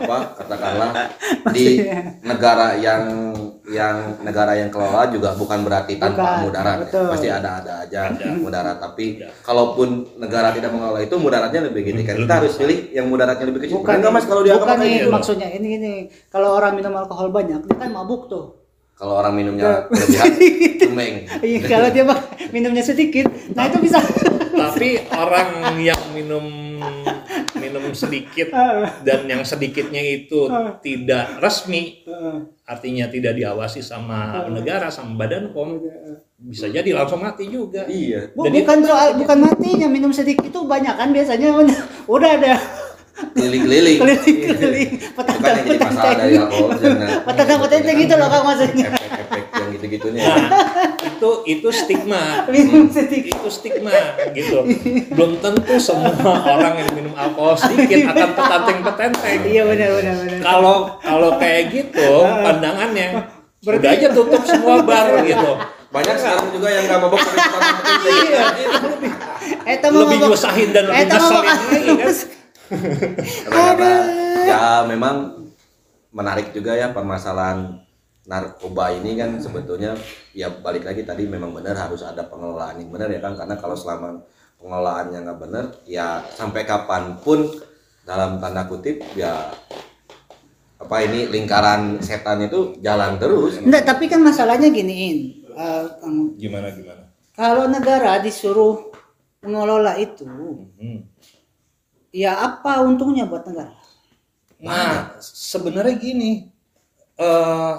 [0.01, 0.91] Apa katakanlah
[1.55, 1.85] di
[2.23, 3.33] negara yang
[3.65, 7.07] yang negara yang kelola juga bukan berarti tanpa Bukan, mudarat ya.
[7.07, 8.27] pasti ada ada aja Ada.
[8.35, 8.77] mudarat.
[8.77, 9.31] Tapi Ada.
[9.41, 13.47] kalaupun negara tidak mengelola itu mudaratnya lebih gede kan kita Lebih harus pilih yang mudaratnya
[13.47, 13.79] lebih kecil.
[13.79, 15.11] Bukan nggak mas kalau di agama bukan ini gitu?
[15.11, 15.95] maksudnya ini ini.
[16.27, 18.59] Kalau orang minum alkohol banyak dia kan mabuk tuh.
[18.93, 20.29] kalau orang minumnya berlebihan
[20.83, 22.05] cemeng Iya kalau dia
[22.51, 23.97] minumnya sedikit, nah itu bisa.
[24.53, 25.49] tapi orang
[25.81, 26.45] yang minum
[27.71, 28.51] minum sedikit
[29.03, 30.51] dan yang sedikitnya itu
[30.83, 32.03] tidak resmi.
[32.67, 35.79] Artinya tidak diawasi sama negara sama badan pom.
[36.41, 37.85] Bisa jadi langsung mati juga.
[37.85, 38.33] Iya.
[38.33, 41.51] Bu- bukan soal bukan matinya minum sedikit itu banyak kan biasanya.
[42.15, 42.55] Udah ada.
[43.37, 43.99] Keliling-keliling.
[44.01, 44.91] Keliling-keliling.
[45.13, 45.93] Petanda jangan
[47.27, 48.87] petanda petanda gitu loh kang maksudnya.
[48.89, 49.50] Efek-efek yang
[49.81, 50.29] gitu-gitunya.
[50.29, 50.49] Nah
[51.01, 52.45] itu itu stigma.
[52.53, 53.91] Minum sedikit itu stigma
[54.37, 54.61] gitu.
[55.17, 56.13] Belum tentu semua
[56.45, 60.39] orang yang minum alkohol sedikit akan petanteng-petenteng iya benar benar benar.
[60.45, 62.11] Kalau kalau kayak gitu
[62.45, 63.09] pandangannya
[63.61, 65.51] Berarti- udah aja tutup semua bar gitu.
[65.91, 68.45] Banyak sekarang juga yang nggak mabok tapi tetap penting Iya,
[69.67, 72.15] eh teman lebih nyusahin dan lebih eh teman ngeselin lagi kan?
[73.51, 73.93] Karena
[74.47, 75.17] ya memang
[76.11, 77.83] menarik juga ya permasalahan
[78.25, 79.97] narkoba ini kan sebetulnya
[80.37, 83.75] ya balik lagi tadi memang benar harus ada pengelolaan yang benar ya kan karena kalau
[83.75, 84.21] selama
[84.61, 87.49] pengelolaannya nggak benar ya sampai kapan pun
[88.05, 89.49] dalam tanda kutip ya
[90.81, 93.61] apa ini lingkaran setan itu jalan terus.
[93.61, 95.45] Enggak, tapi kan masalahnya giniin.
[95.53, 97.05] Eh, Kang, Gimana gimana?
[97.37, 98.89] kalau negara disuruh
[99.45, 101.05] mengelola itu, Hmm.
[102.11, 103.77] ya apa untungnya buat negara?
[104.61, 106.49] Nah, sebenarnya gini,
[107.21, 107.75] eh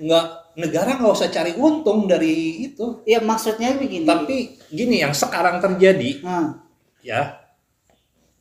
[0.00, 3.04] nggak negara nggak usah cari untung dari itu.
[3.04, 4.08] Ya maksudnya begini.
[4.08, 4.36] Tapi
[4.72, 6.64] gini yang sekarang terjadi Nah,
[7.00, 7.36] ya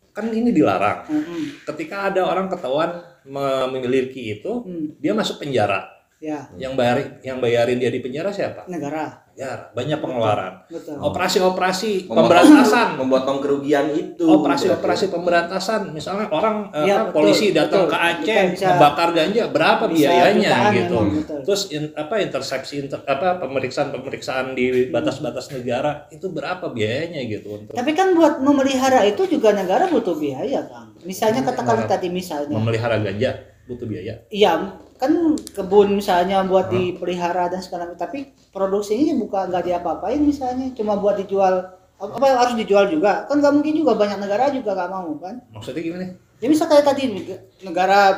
[0.10, 1.06] kan ini dilarang.
[1.08, 2.92] mm, Ketika ada orang ketahuan
[3.24, 5.86] memiliki itu, mm, dia masuk penjara.
[6.20, 8.68] ya Yang bayar yang bayarin dia di penjara siapa?
[8.68, 10.68] negara, Ya banyak pengeluaran.
[11.00, 13.00] Operasi-operasi pemberantasan.
[13.00, 14.28] Memotong kerugian itu.
[14.28, 17.92] Operasi-operasi pemberantasan, misalnya orang Ya, apa, betul, polisi datang betul.
[17.92, 20.92] ke Aceh bisa- ngebakar ganja, berapa bisa biayanya jutaan gitu.
[20.92, 21.40] memang, betul.
[21.48, 27.72] Terus in- apa intersepsi inter- apa pemeriksaan-pemeriksaan di batas-batas negara itu berapa biayanya gitu untuk
[27.72, 31.00] Tapi kan buat memelihara itu juga negara butuh biaya, Kang.
[31.02, 33.32] Misalnya katakanlah Memelihara- tadi misalnya, memelihara ganja
[33.66, 34.20] butuh biaya.
[34.28, 34.52] iya
[35.00, 41.00] kan kebun misalnya buat dipelihara dan segala macam, tapi produksinya bukan nggak diapa-apain misalnya, cuma
[41.00, 41.80] buat dijual.
[42.00, 43.24] Apa harus dijual juga?
[43.28, 45.40] Kan nggak mungkin juga banyak negara juga nggak mau kan?
[45.56, 46.08] Maksudnya gimana?
[46.40, 47.04] ya misal kayak tadi
[47.68, 48.16] negara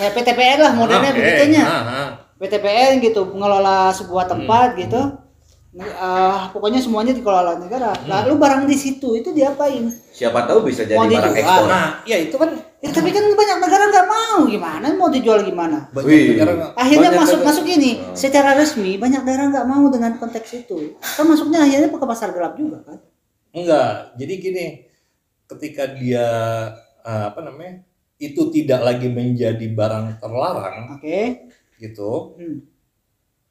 [0.00, 1.16] kayak PTPN lah modelnya oke.
[1.20, 1.64] begitunya.
[1.64, 2.08] Ah, ah.
[2.36, 5.00] PTPN gitu mengelola sebuah tempat gitu.
[5.76, 7.92] Eh, pokoknya semuanya dikelola negara.
[8.08, 9.92] Lalu barang di situ itu diapain?
[10.12, 11.68] Siapa tahu bisa jadi Mau barang ekspor.
[11.68, 12.56] Nah, ya itu kan
[12.86, 16.26] ya, tapi kan banyak negara nggak mau gimana mau dijual gimana banyak Wih.
[16.32, 18.14] negara akhirnya Banyak masuk negara- masuk ini Oh.
[18.14, 22.54] secara resmi banyak daerah nggak mau dengan konteks itu kan masuknya akhirnya ke pasar gelap
[22.54, 22.98] juga kan
[23.52, 24.12] Enggak.
[24.14, 24.66] Jadi gini,
[25.46, 26.28] ketika dia
[27.00, 27.80] eh, apa namanya?
[28.16, 31.20] itu tidak lagi menjadi barang terlarang oke
[31.76, 32.36] gitu.
[32.36, 32.64] Hmm.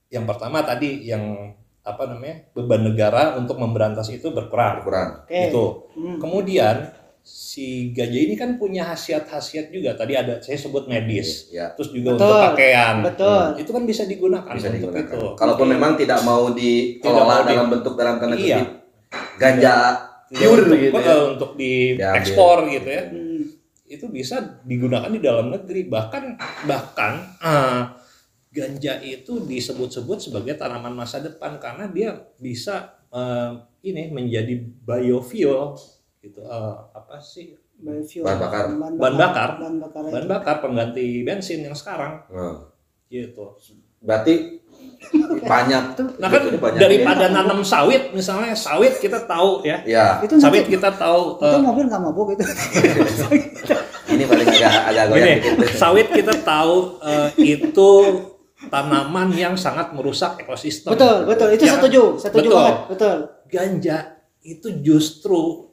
[0.08, 2.50] Yang pertama tadi yang apa namanya?
[2.52, 4.82] beban negara untuk memberantas itu berkurang.
[4.82, 5.10] Kurang.
[5.22, 5.66] oke Gitu.
[5.94, 6.18] Hmm.
[6.18, 6.76] Kemudian
[7.26, 9.92] si ganja ini kan punya khasiat-khasiat juga.
[9.92, 12.22] Tadi ada saya sebut medis, Ya, terus juga Betul.
[12.24, 12.96] untuk pakaian.
[13.02, 15.10] betul Itu kan bisa digunakan bisa untuk digunakan.
[15.10, 15.28] itu.
[15.34, 16.62] Kalaupun memang tidak mau Tidak
[17.02, 18.62] dikelola mau di- dalam bentuk dalam tanda Iya.
[19.36, 19.76] ganja
[20.28, 21.16] Ya, pure untuk, gitu eh, ya.
[21.28, 23.04] untuk diekspor gitu ya.
[23.06, 23.42] Hmm.
[23.86, 26.34] itu bisa digunakan di dalam negeri bahkan
[26.64, 27.82] bahkan eh,
[28.52, 33.52] ganja itu disebut-sebut sebagai tanaman masa depan karena dia bisa eh,
[33.84, 35.78] ini menjadi biofuel
[36.26, 36.50] gitu Eh,
[36.92, 38.24] apa sih Biofuel.
[38.24, 38.64] Bahan bakar.
[38.96, 39.50] Bahan bakar.
[39.60, 42.72] bahan bakar bahan bakar pengganti bensin yang sekarang Nah,
[43.06, 43.54] gitu
[44.00, 44.62] berarti
[45.42, 45.84] banyak.
[46.16, 46.78] nah kan banyak.
[46.78, 51.46] daripada nanam sawit misalnya sawit kita tahu ya Ya, itu nanti sawit kita tahu itu
[51.48, 52.44] eh, mobil nggak mabuk itu
[54.08, 57.90] ini paling agak agak goyang Gini, sawit kita tahu eh, itu
[58.66, 60.90] tanaman yang sangat merusak ekosistem.
[60.92, 61.78] betul betul itu Ya kan?
[61.80, 62.56] setuju setuju Betul.
[62.56, 63.98] banget betul Ganja
[64.44, 65.65] itu justru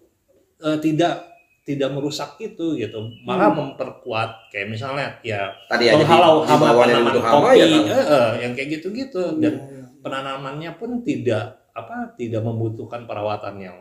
[0.62, 1.14] eh, tidak
[1.62, 3.70] tidak merusak itu gitu, malah Hmm.
[3.70, 7.82] memperkuat kayak misalnya ya Tadi menghalau di hama tanaman kopi, ya kan.
[7.86, 9.84] eh, eh, yang kayak gitu-gitu dan Iya, iya.
[10.00, 13.78] penanamannya pun tidak apa tidak membutuhkan perawatan yang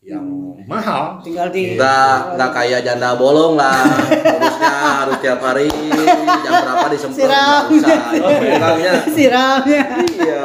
[0.00, 0.64] yang Hmm.
[0.64, 1.20] mahal.
[1.20, 3.82] tinggal di Enggak, enggak kayak janda bolong lah.
[4.08, 5.68] Harusnya harus tiap hari
[6.40, 7.62] jam berapa disemprot Siram.
[7.66, 7.98] enggak usah.
[8.16, 8.92] Itu pegangnya.
[9.06, 10.42] siramnya Iya.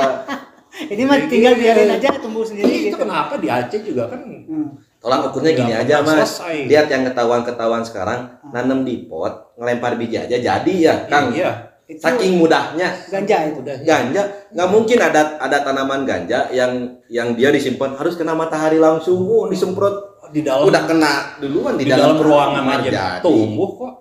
[0.85, 4.19] ini mah tinggal biarin aja tumbuh sendiri Jadi itu gitu kenapa di Aceh juga kan
[4.43, 4.69] Hmm.
[5.03, 6.15] Tolak ukurnya gini Nggak aja, Mas.
[6.39, 6.55] selesai.
[6.71, 8.19] Lihat yang ketahuan-ketahuan sekarang,
[8.55, 11.35] nanam di pot, ngelempar biji aja jadi ya, Kang.
[11.35, 12.87] Iya, itu Saking mudahnya.
[13.11, 14.23] ganja itu udah Ganja
[14.55, 19.51] nggak mungkin ada ada tanaman ganja yang yang dia disimpan harus kena matahari langsung, oh,
[19.51, 21.13] disemprot di dalam udah kena
[21.43, 23.21] duluan di, dalam, ruangan kamar aja jadi.
[23.21, 23.93] tumbuh kok.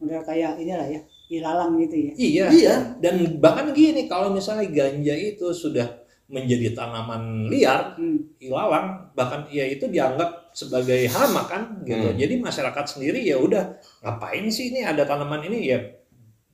[0.00, 2.46] udah kayak inilah ya ilalang gitu ya Iya.
[2.48, 2.74] Iya.
[3.02, 8.42] Dan bahkan gini kalau misalnya ganja itu sudah menjadi tanaman liar, hmm.
[8.42, 12.10] ilalang, bahkan ya itu dianggap sebagai hama kan gitu.
[12.10, 12.18] Hmm.
[12.18, 15.78] Jadi masyarakat sendiri ya udah ngapain sih ini ada tanaman ini ya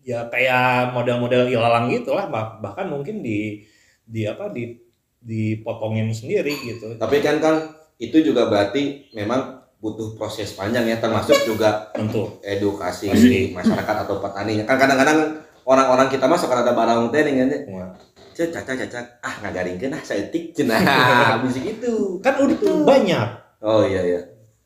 [0.02, 3.62] ya kayak model-model ilalang gitu lah bah- bahkan mungkin di
[4.04, 4.76] di apa di
[5.22, 6.98] dipotongin sendiri gitu.
[6.98, 12.38] Tapi kan Kang, itu juga berarti memang butuh proses panjang ya termasuk juga Tentu.
[12.42, 13.54] edukasi Pasti.
[13.54, 14.62] masyarakat atau petani.
[14.66, 17.90] Kan kadang-kadang orang-orang kita masuk ada barang teh nih kan Wah.
[18.32, 20.80] Cek caca caca ah ngagaringkeun ah saeutik cenah
[21.44, 22.18] bisa gitu.
[22.20, 22.82] Kan udah Betul.
[22.82, 23.28] banyak.
[23.60, 24.20] Oh iya iya.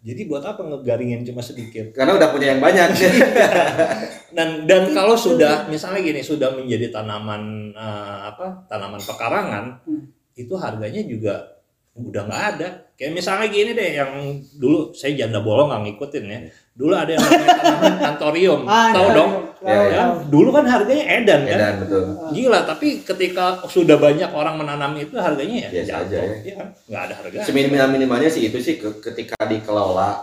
[0.06, 1.90] Jadi buat apa ngegaringin cuma sedikit?
[1.90, 2.88] Karena udah punya yang banyak.
[4.36, 10.06] dan dan kalau sudah misalnya gini sudah menjadi tanaman eh, apa tanaman pekarangan Hmm.
[10.36, 11.55] itu harganya juga
[11.98, 12.68] udah nggak ada.
[12.92, 14.10] Kayak misalnya gini deh yang
[14.54, 16.38] dulu saya janda bolong nggak ngikutin ya.
[16.72, 18.60] Dulu ada yang namanya tanaman antorium.
[18.64, 19.30] Ah, tahu iya, dong?
[19.32, 21.56] iya, Ya, ya dulu kan harganya edan kan?
[21.56, 22.02] Edan betul.
[22.30, 26.04] gila tapi ketika sudah banyak orang menanam itu harganya ya Biasa jatuh.
[26.04, 26.34] aja ya.
[26.46, 27.38] Iya nggak ada harga.
[27.42, 30.22] Seminimal minimalnya sih itu sih ke- ketika dikelola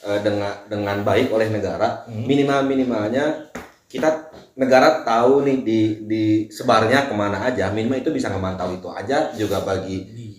[0.00, 2.24] eh, dengan dengan baik oleh negara Hmm.
[2.24, 3.50] minimal minimalnya
[3.84, 8.88] kita negara tahu nih di di sebarnya ke mana aja minimal itu bisa ngemantau itu
[8.88, 10.29] aja juga bagi Iya.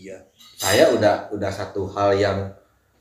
[0.61, 2.37] Saya udah udah satu hal yang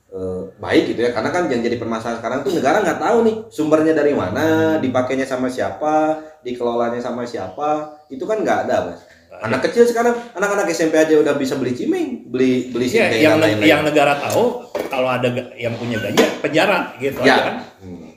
[0.09, 3.37] eh, baik gitu ya karena kan yang jadi permasalahan sekarang tuh negara nggak tahu nih
[3.53, 9.01] sumbernya dari mana dipakainya sama siapa dikelolanya sama siapa itu kan nggak ada mas
[9.41, 13.61] anak kecil sekarang anak-anak SMP aja udah bisa beli cimeng beli beli singkeng yang dan
[13.61, 17.37] lain-lain yang negara tahu kalau ada yang punya ganja penjara gitu Ya.
[17.37, 17.57] aja kan.
[17.85, 18.09] Hmm.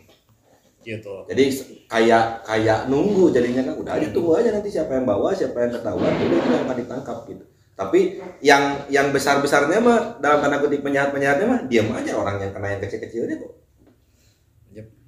[0.84, 1.14] Gitu.
[1.32, 1.46] jadi
[1.88, 5.72] kayak kayak nunggu jadinya kan udah aja tunggu aja nanti siapa yang bawa siapa yang
[5.72, 7.44] ketahuan udah itu yang akan ditangkap gitu
[7.74, 12.38] tapi yang yang besar besarnya mah dalam tanda kutip penjahat penjahatnya mah diam aja orang
[12.38, 13.54] yang kena yang kecil kecilnya kok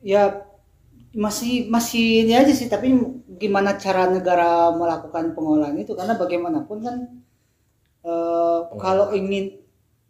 [0.06, 0.46] ya
[1.16, 2.92] masih masih ini aja sih tapi
[3.40, 5.96] gimana cara negara melakukan pengolahan itu?
[5.96, 6.96] Karena bagaimanapun kan
[8.06, 9.58] eh, kalau ingin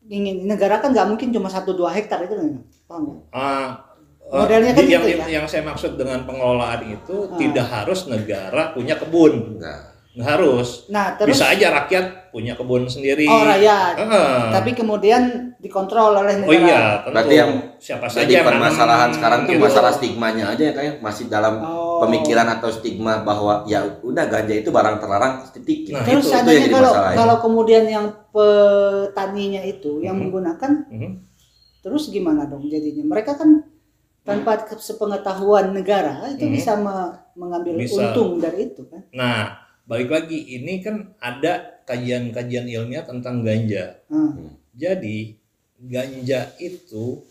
[0.05, 2.47] ingin negara kan nggak mungkin cuma satu dua hektar itu kan
[2.85, 3.23] paham?
[3.33, 3.95] Ah,
[4.25, 5.41] Modelnya kan yang, gitu ya?
[5.41, 7.37] yang saya maksud dengan pengelolaan itu Ah.
[7.37, 10.87] tidak harus negara punya kebun, enggak nggak harus.
[10.87, 13.23] nah terus Bisa aja rakyat punya kebun sendiri.
[13.25, 14.31] oh rakyat Heeh.
[14.49, 15.23] tapi kemudian
[15.57, 17.11] dikontrol oleh negara oh iya, tentu.
[17.11, 19.63] Berarti yang siapa saja jadi yang permasalahan sekarang tuh gitu.
[19.63, 21.99] masalah stigmanya aja ya kayak masih dalam Oh.
[22.01, 25.95] pemikiran atau stigma bahwa ya udah ganja itu barang terlarang titik gitu.
[25.95, 27.17] Nah, terus itu, itu yang seandainya jadi kalau masalahnya.
[27.17, 30.21] kalau kemudian yang petaninya itu yang Mhm.
[30.21, 31.09] menggunakan Mhm.
[31.81, 33.63] terus gimana dong jadinya mereka kan
[34.21, 36.51] tanpa ke- sepengetahuan negara itu Mhm.
[36.51, 38.09] bisa me- mengambil Bisa.
[38.09, 39.55] untung dari itu kan Nah,
[39.85, 44.01] balik lagi ini kan ada kajian-kajian ilmiah tentang ganja.
[44.09, 44.57] Hmm.
[44.73, 45.37] Jadi
[45.77, 47.21] ganja itu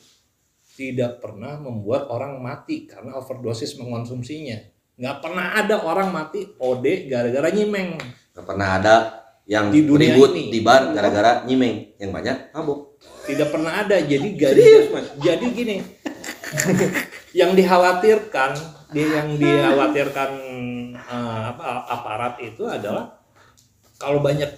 [0.75, 4.59] tidak pernah membuat orang mati karena overdosis mengonsumsinya.
[4.95, 7.99] Nggak pernah ada orang mati OD gara-gara nyimeng.
[8.35, 8.97] Nggak pernah ada
[9.45, 10.49] yang Di dunia ribut ini.
[10.49, 12.97] di bar gara-gara nyimeng yang banyak mabuk
[13.29, 13.99] Tidak pernah ada.
[14.01, 14.57] Jadi ganja.
[14.57, 15.77] serius mas Jadi gini,
[17.35, 18.51] yang dikhawatirkan,
[18.89, 20.30] di- yang dikhawatirkan
[21.05, 23.18] apa aparat itu adalah
[23.95, 24.49] kalau banyak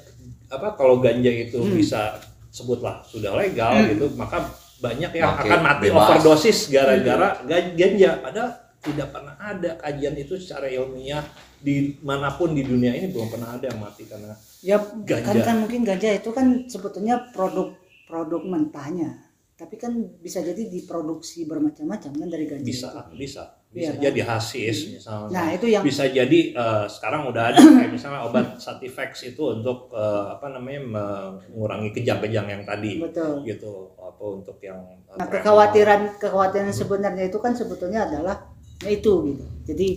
[0.46, 1.74] apa kalau ganja itu Hmm.
[1.74, 2.16] bisa
[2.48, 3.88] sebutlah sudah legal Hmm.
[3.90, 4.46] gitu, maka
[4.76, 6.04] banyak yang Oke, akan mati bebas.
[6.10, 8.20] overdosis gara-gara ga- ganja.
[8.20, 11.24] Padahal tidak pernah ada kajian itu secara ilmiah
[11.58, 15.26] di mana pun di dunia ini belum pernah ada yang mati karena ya Ganja.
[15.26, 17.74] kan kan mungkin ganja itu kan sebetulnya produk
[18.06, 19.25] produk mentahnya
[19.56, 23.16] tapi kan bisa jadi diproduksi bermacam-macam kan dari ganja bisa itu.
[23.16, 24.02] bisa bisa Iya, kan?
[24.04, 25.28] jadi hasis misalnya.
[25.32, 29.88] nah itu yang bisa jadi eh, sekarang udah ada kayak misalnya obat Sativex itu untuk
[29.90, 34.76] eh, apa namanya mengurangi kejang-kejang yang tadi betul gitu apa untuk yang
[35.08, 38.36] eh, Nah, kekhawatiran kekhawatiran sebenarnya itu kan sebetulnya adalah
[38.78, 39.44] ya itu gitu.
[39.64, 39.88] Jadi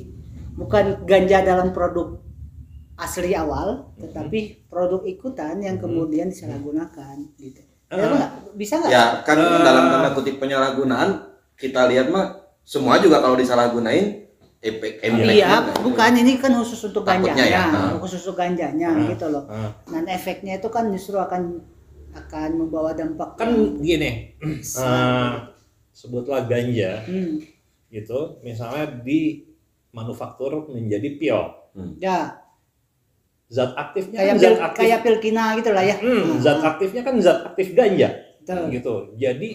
[0.56, 2.16] bukan ganja dalam produk
[2.96, 4.02] asli awal, Mhm.
[4.04, 5.84] tetapi produk ikutan yang Mhm.
[5.84, 7.64] kemudian disalahgunakan gitu.
[7.90, 8.06] Ya,
[8.54, 8.90] bisa nggak?
[8.90, 9.62] ya kan Eh.
[9.62, 11.26] dalam tanda kutip penyalahgunaan
[11.56, 14.30] kita lihat mah semua juga kalau disalahgunain
[14.60, 15.64] efek impactnya Iya, kan.
[15.82, 17.96] bukan ini kan khusus untuk ganjanya, ya, nah.
[17.98, 19.08] khusus untuk ganjanya Nah.
[19.08, 19.44] gitu loh.
[19.48, 21.64] Ah, Dan efeknya itu kan justru akan
[22.12, 24.34] akan membawa dampak kan gini
[24.82, 25.30] eh,
[25.90, 27.38] sebutlah ganja Hmm.
[27.88, 29.46] gitu misalnya di
[29.90, 31.40] manufaktur menjadi pil
[31.98, 32.38] Ya,
[33.50, 34.80] zat aktifnya kayak kan pil, zat aktif.
[34.80, 35.96] kayak pilkina gitu lah ya.
[35.98, 38.10] Hmm, Nah, zat aktifnya kan zat aktif ganja.
[38.40, 38.66] Betul.
[38.74, 38.94] gitu.
[39.18, 39.50] Jadi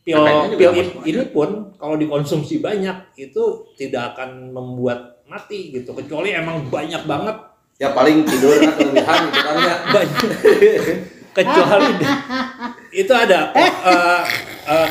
[0.00, 0.20] pil
[0.56, 0.72] pil
[1.04, 5.92] ini pun kalau dikonsumsi banyak itu tidak akan membuat mati gitu.
[5.92, 7.36] Kecuali emang banyak banget.
[7.80, 9.76] Ya paling tidur kan kelebihan gitu kan ya.
[9.96, 10.20] Banyak.
[11.32, 11.92] Kecuali
[12.92, 13.40] itu ada.
[13.80, 14.22] Eh,
[14.68, 14.88] eh,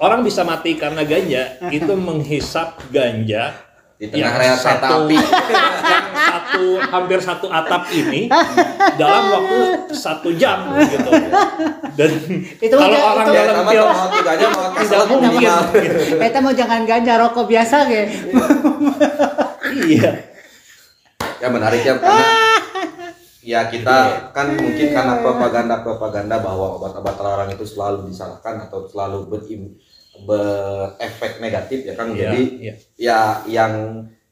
[0.00, 3.52] orang bisa mati karena ganja itu menghisap ganja
[4.00, 5.16] di tengah yang rel kereta satu api.
[5.92, 8.32] yang satu hampir satu atap ini
[8.96, 9.58] dalam waktu
[9.92, 11.10] satu jam gitu.
[11.92, 12.10] Dan
[12.56, 13.84] Itu kalau aja- orang itu- dalam pil
[14.80, 15.50] tidak mungkin.
[16.16, 18.02] Kita mau jangan ganja rokok biasa ge.
[19.86, 20.12] iya.
[21.36, 22.26] Ya menarik ya karena
[23.40, 23.96] ya kita
[24.32, 29.72] kan mungkin karena propaganda propaganda bahwa obat-obat terlarang itu selalu disalahkan atau selalu berim,
[30.26, 32.74] berefek negatif ya kan jadi iya.
[32.96, 33.72] ya yang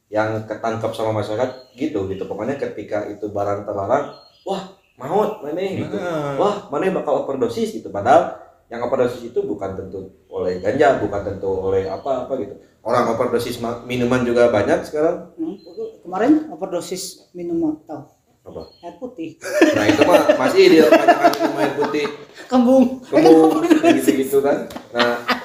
[0.09, 2.25] yang ketangkep sama masyarakat gitu gitu.
[2.25, 4.17] Pokoknya ketika itu barang terlarang
[4.49, 5.95] wah maut mana gitu.
[5.95, 7.77] Nah, wah mana bakal overdosis?
[7.77, 7.93] Gitu.
[7.93, 8.41] Padahal
[8.73, 12.57] yang overdosis itu bukan tentu oleh ganja bukan tentu oleh apa apa gitu.
[12.81, 15.37] Orang overdosis ma- minuman juga banyak sekarang.
[15.37, 15.57] Hmm,
[16.05, 18.09] Kemarin overdosis minum tahu
[18.49, 18.65] apa?
[18.81, 19.37] Air putih,
[19.77, 22.05] nah itu mah masih dia kebanyakan minum air putih.
[22.49, 22.85] Kembung.
[23.05, 23.61] kembung
[24.01, 24.65] gitu gitu kan.
[24.97, 25.38] Nah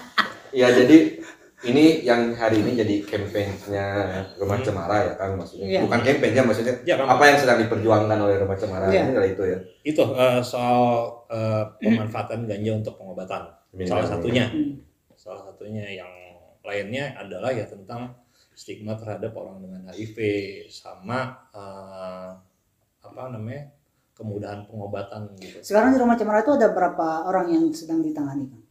[0.53, 0.97] ya jadi
[1.63, 3.85] ini yang hari ini jadi kampanyenya
[4.35, 4.65] Rumah Hmm.
[4.65, 5.79] Cemara ya kan maksudnya Iya.
[5.87, 7.07] bukan kampanye maksudnya ya, Ram.
[7.09, 9.01] apa yang sedang diperjuangkan oleh Rumah Cemara Iya.
[9.01, 10.79] ini adalah itu ya itu eh, soal
[11.27, 13.41] eh, pemanfaatan ganja untuk pengobatan
[13.83, 14.75] salah satunya Hmm.
[15.15, 16.11] salah satunya yang
[16.61, 18.11] lainnya adalah ya tentang
[18.53, 20.17] stigma terhadap orang dengan HIV
[20.67, 22.29] sama eh,
[23.01, 23.71] apa namanya
[24.13, 25.57] kemudahan pengobatan gitu.
[25.59, 28.45] Sekarang di rumah cemara itu ada berapa orang yang sedang ditangani?
[28.45, 28.62] Kang?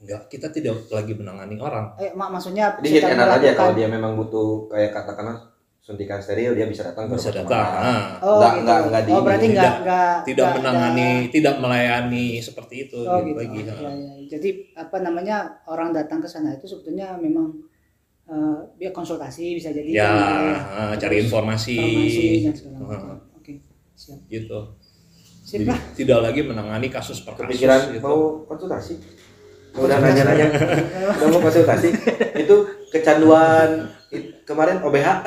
[0.00, 1.92] Enggak, kita tidak lagi menangani orang.
[1.94, 5.36] Eh, mak maksudnya Jadi jadi sedang enak aja kalau dia memang butuh kayak katakanlah
[5.78, 7.68] suntikan steril dia bisa datang ke Bisa rumah datang.
[7.74, 8.64] Nah, Oh, Nggak- gitu.
[8.64, 12.74] nggak- nggak di- oh, berarti tidak- enggak enggak tidak enggak menangani, ada- tidak melayani seperti
[12.80, 13.36] itu Oh, gitu, gitu.
[13.38, 13.60] lagi.
[13.60, 14.12] Ya, ya.
[14.30, 15.36] Jadi apa namanya
[15.66, 17.52] orang datang ke sana itu sebetulnya memang
[18.26, 22.88] eh, dia konsultasi bisa jadi Ya, kan, cari Terus informasi, informasi dan segala macam.
[22.88, 23.16] Heeh.
[23.34, 23.52] Oke,
[23.92, 24.18] siap.
[24.24, 24.58] gitu.
[25.42, 25.80] Sip Jadi lah.
[25.92, 28.00] tidak lagi menangani kasus per kasus Kepikiran gitu.
[28.00, 28.94] mau konsultasi?
[29.72, 30.46] Udah nanya-nanya,
[31.14, 31.88] udah mau konsultasi.
[32.36, 32.56] Itu
[32.90, 33.86] kecanduan
[34.42, 35.08] kemarin OBH.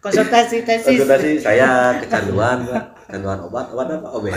[0.00, 1.00] Konsultasi tesis.
[1.00, 2.68] Konsultasi saya kecanduan,
[3.00, 4.08] kecanduan obat, obat apa?
[4.12, 4.36] OBH.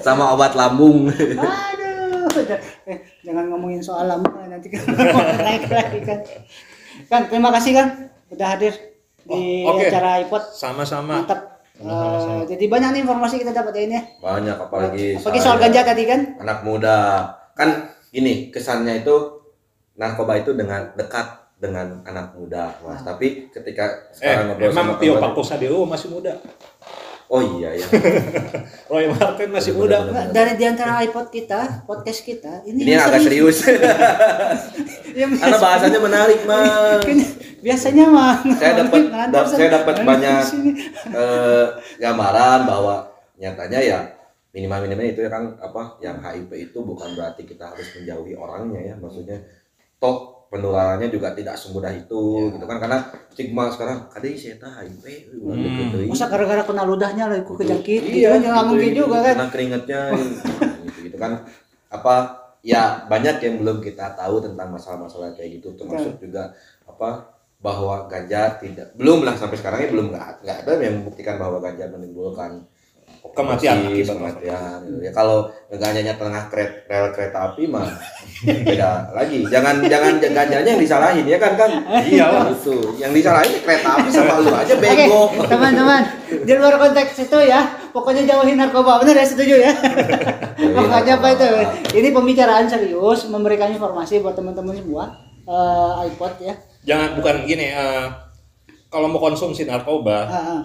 [0.00, 1.12] Sama obat lambung.
[1.12, 2.24] Aduh,
[3.20, 4.88] jangan ngomongin soal lambung nanti kan
[5.36, 6.20] naik lagi kan.
[7.12, 7.86] Kan terima kasih kan
[8.32, 8.72] udah hadir
[9.20, 9.84] di Oh, oke.
[9.84, 11.20] acara iPod Sama-sama.
[11.20, 11.59] mantap.
[11.80, 14.02] Eh, jadi banyak nih informasi kita dapat ya ini ya.
[14.20, 16.20] Banyak apalagi Apalagi soal ganja tadi kan.
[16.36, 17.24] anak muda.
[17.56, 17.68] Kan
[18.08, 19.16] gini, kesannya itu
[19.96, 21.24] narkoba itu dengan dekat
[21.56, 23.00] dengan anak muda, Mas.
[23.00, 26.36] Tapi ketika Eh, sekarang ngobrol emang sama Tio Pakusadewo masih muda.
[27.30, 27.86] Oh iya ya.
[28.90, 30.02] Roy Martin masih muda.
[30.34, 33.58] dari di antara iPod kita, podcast kita, ini, Ini yang agak serius.
[35.10, 37.02] Yang Karena bahasanya menarik, Mas.
[37.02, 37.18] Kan
[37.60, 39.00] biasanya mah Saya dapat
[39.30, 40.42] dap- saya dapat banyak
[41.12, 41.66] eh,
[42.02, 44.00] gambaran bahwa nyatanya ya
[44.50, 48.80] minimal minimal itu ya kan apa yang HIV itu bukan berarti kita harus menjauhi orangnya
[48.82, 49.38] ya maksudnya
[50.02, 52.98] toh penularannya juga tidak semudah itu gitu kan karena
[53.30, 55.54] stigma sekarang kadang saya tahu HIV Hmm.
[55.56, 59.18] deket deui." Masa gara-gara kena ludahnya lah ikut kejangkit gitu iya kan nggak mungkin juga
[59.22, 59.34] kan.
[59.38, 60.00] kena keringatnya
[60.84, 61.32] gitu gitu kan
[61.88, 62.14] apa
[62.60, 66.50] ya banyak yang belum kita tahu tentang masalah-masalah kayak gitu termasuk juga
[66.84, 67.30] apa
[67.60, 71.60] bahwa ganja tidak belum lah sampai sekarang ini belum nggak nggak ada yang membuktikan bahwa
[71.62, 72.64] ganja menimbulkan
[73.30, 74.96] Kematian overdosis, akibat kematian gitu.
[75.00, 75.38] ya kalau
[75.70, 77.86] ganjanya tengah kret, rel kereta api mah
[78.66, 83.88] beda lagi jangan jangan ganjanya yang disalahin ya kan kan Iya itu yang disalahin kereta
[83.94, 88.98] api sama lu aja Oke, bego teman-teman, di luar konteks itu ya, pokoknya jauhin narkoba,
[88.98, 89.72] bener ya setuju ya?
[90.56, 91.48] Pokoknya apa itu?
[91.94, 95.04] Ini pembicaraan serius, memberikan informasi buat teman-teman semua,
[95.42, 96.54] eh, iPod ya.
[96.82, 97.68] Jangan bukan gini.
[97.68, 98.06] eh,
[98.88, 100.60] kalau mau konsumsi narkoba, Ah, ah.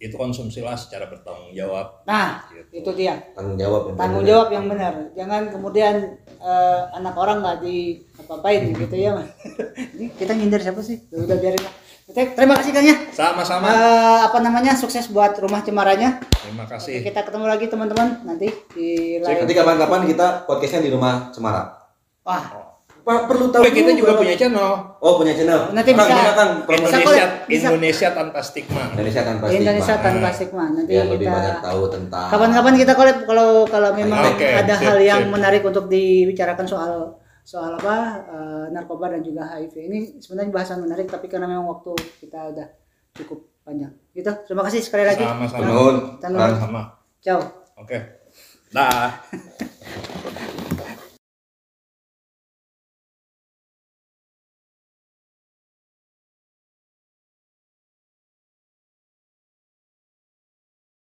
[0.00, 2.00] Itu konsumsilah secara bertanggung jawab.
[2.02, 2.80] Nah, Gitu.
[2.80, 3.20] itu dia.
[3.36, 4.30] tanggung jawab yang Tanggung benar.
[4.32, 4.94] jawab yang benar.
[5.12, 5.94] Jangan kemudian
[6.40, 7.76] eh, anak orang nggak di
[8.16, 9.12] apa-apain gitu ya.
[9.94, 11.04] Ini kita nyindir siapa sih?
[11.10, 11.74] Udah biarin lah.
[12.10, 12.96] Oke, Terima kasih Kang ya.
[13.12, 13.66] Sama-sama.
[13.68, 14.72] Eh, apa namanya?
[14.74, 16.18] Sukses buat rumah cemaranya.
[16.32, 17.04] Terima Oke, kasih.
[17.04, 18.88] kita ketemu lagi teman-teman nanti di
[19.20, 19.38] live.
[19.38, 21.76] Nanti kapan-kapan kita podcastnya di rumah Cemara.
[22.20, 22.59] Wah,
[23.10, 23.62] Pak perlu tahu.
[23.66, 24.70] Kita juga punya channel.
[25.02, 25.74] Oh punya channel.
[25.74, 26.50] Nanti bisa- Kang?
[26.62, 27.66] Kok, Indonesia, bisa.
[27.74, 28.82] Indonesia tanpa stigma.
[28.94, 29.58] Indonesia tanpa stigma.
[29.66, 30.64] Indonesia tanpa stigma.
[30.70, 32.26] Nanti lebih kita banyak tahu tentang.
[32.30, 35.32] kapan-kapan kita collab kalau kalau memang Oke, ada sip, hal yang sip.
[35.34, 36.92] menarik untuk dibicarakan soal
[37.42, 37.96] soal apa
[38.30, 41.90] eh, narkoba dan juga HIV ini sebenarnya bahasan menarik tapi karena memang waktu
[42.22, 42.66] kita udah
[43.10, 45.26] cukup panjang gitu terima kasih sekali lagi.
[45.26, 45.96] Kita nuhun.
[46.22, 46.54] Kang.
[46.54, 46.82] Sama.
[47.18, 47.42] ciao
[47.74, 47.98] Oke.
[48.70, 49.18] Dah.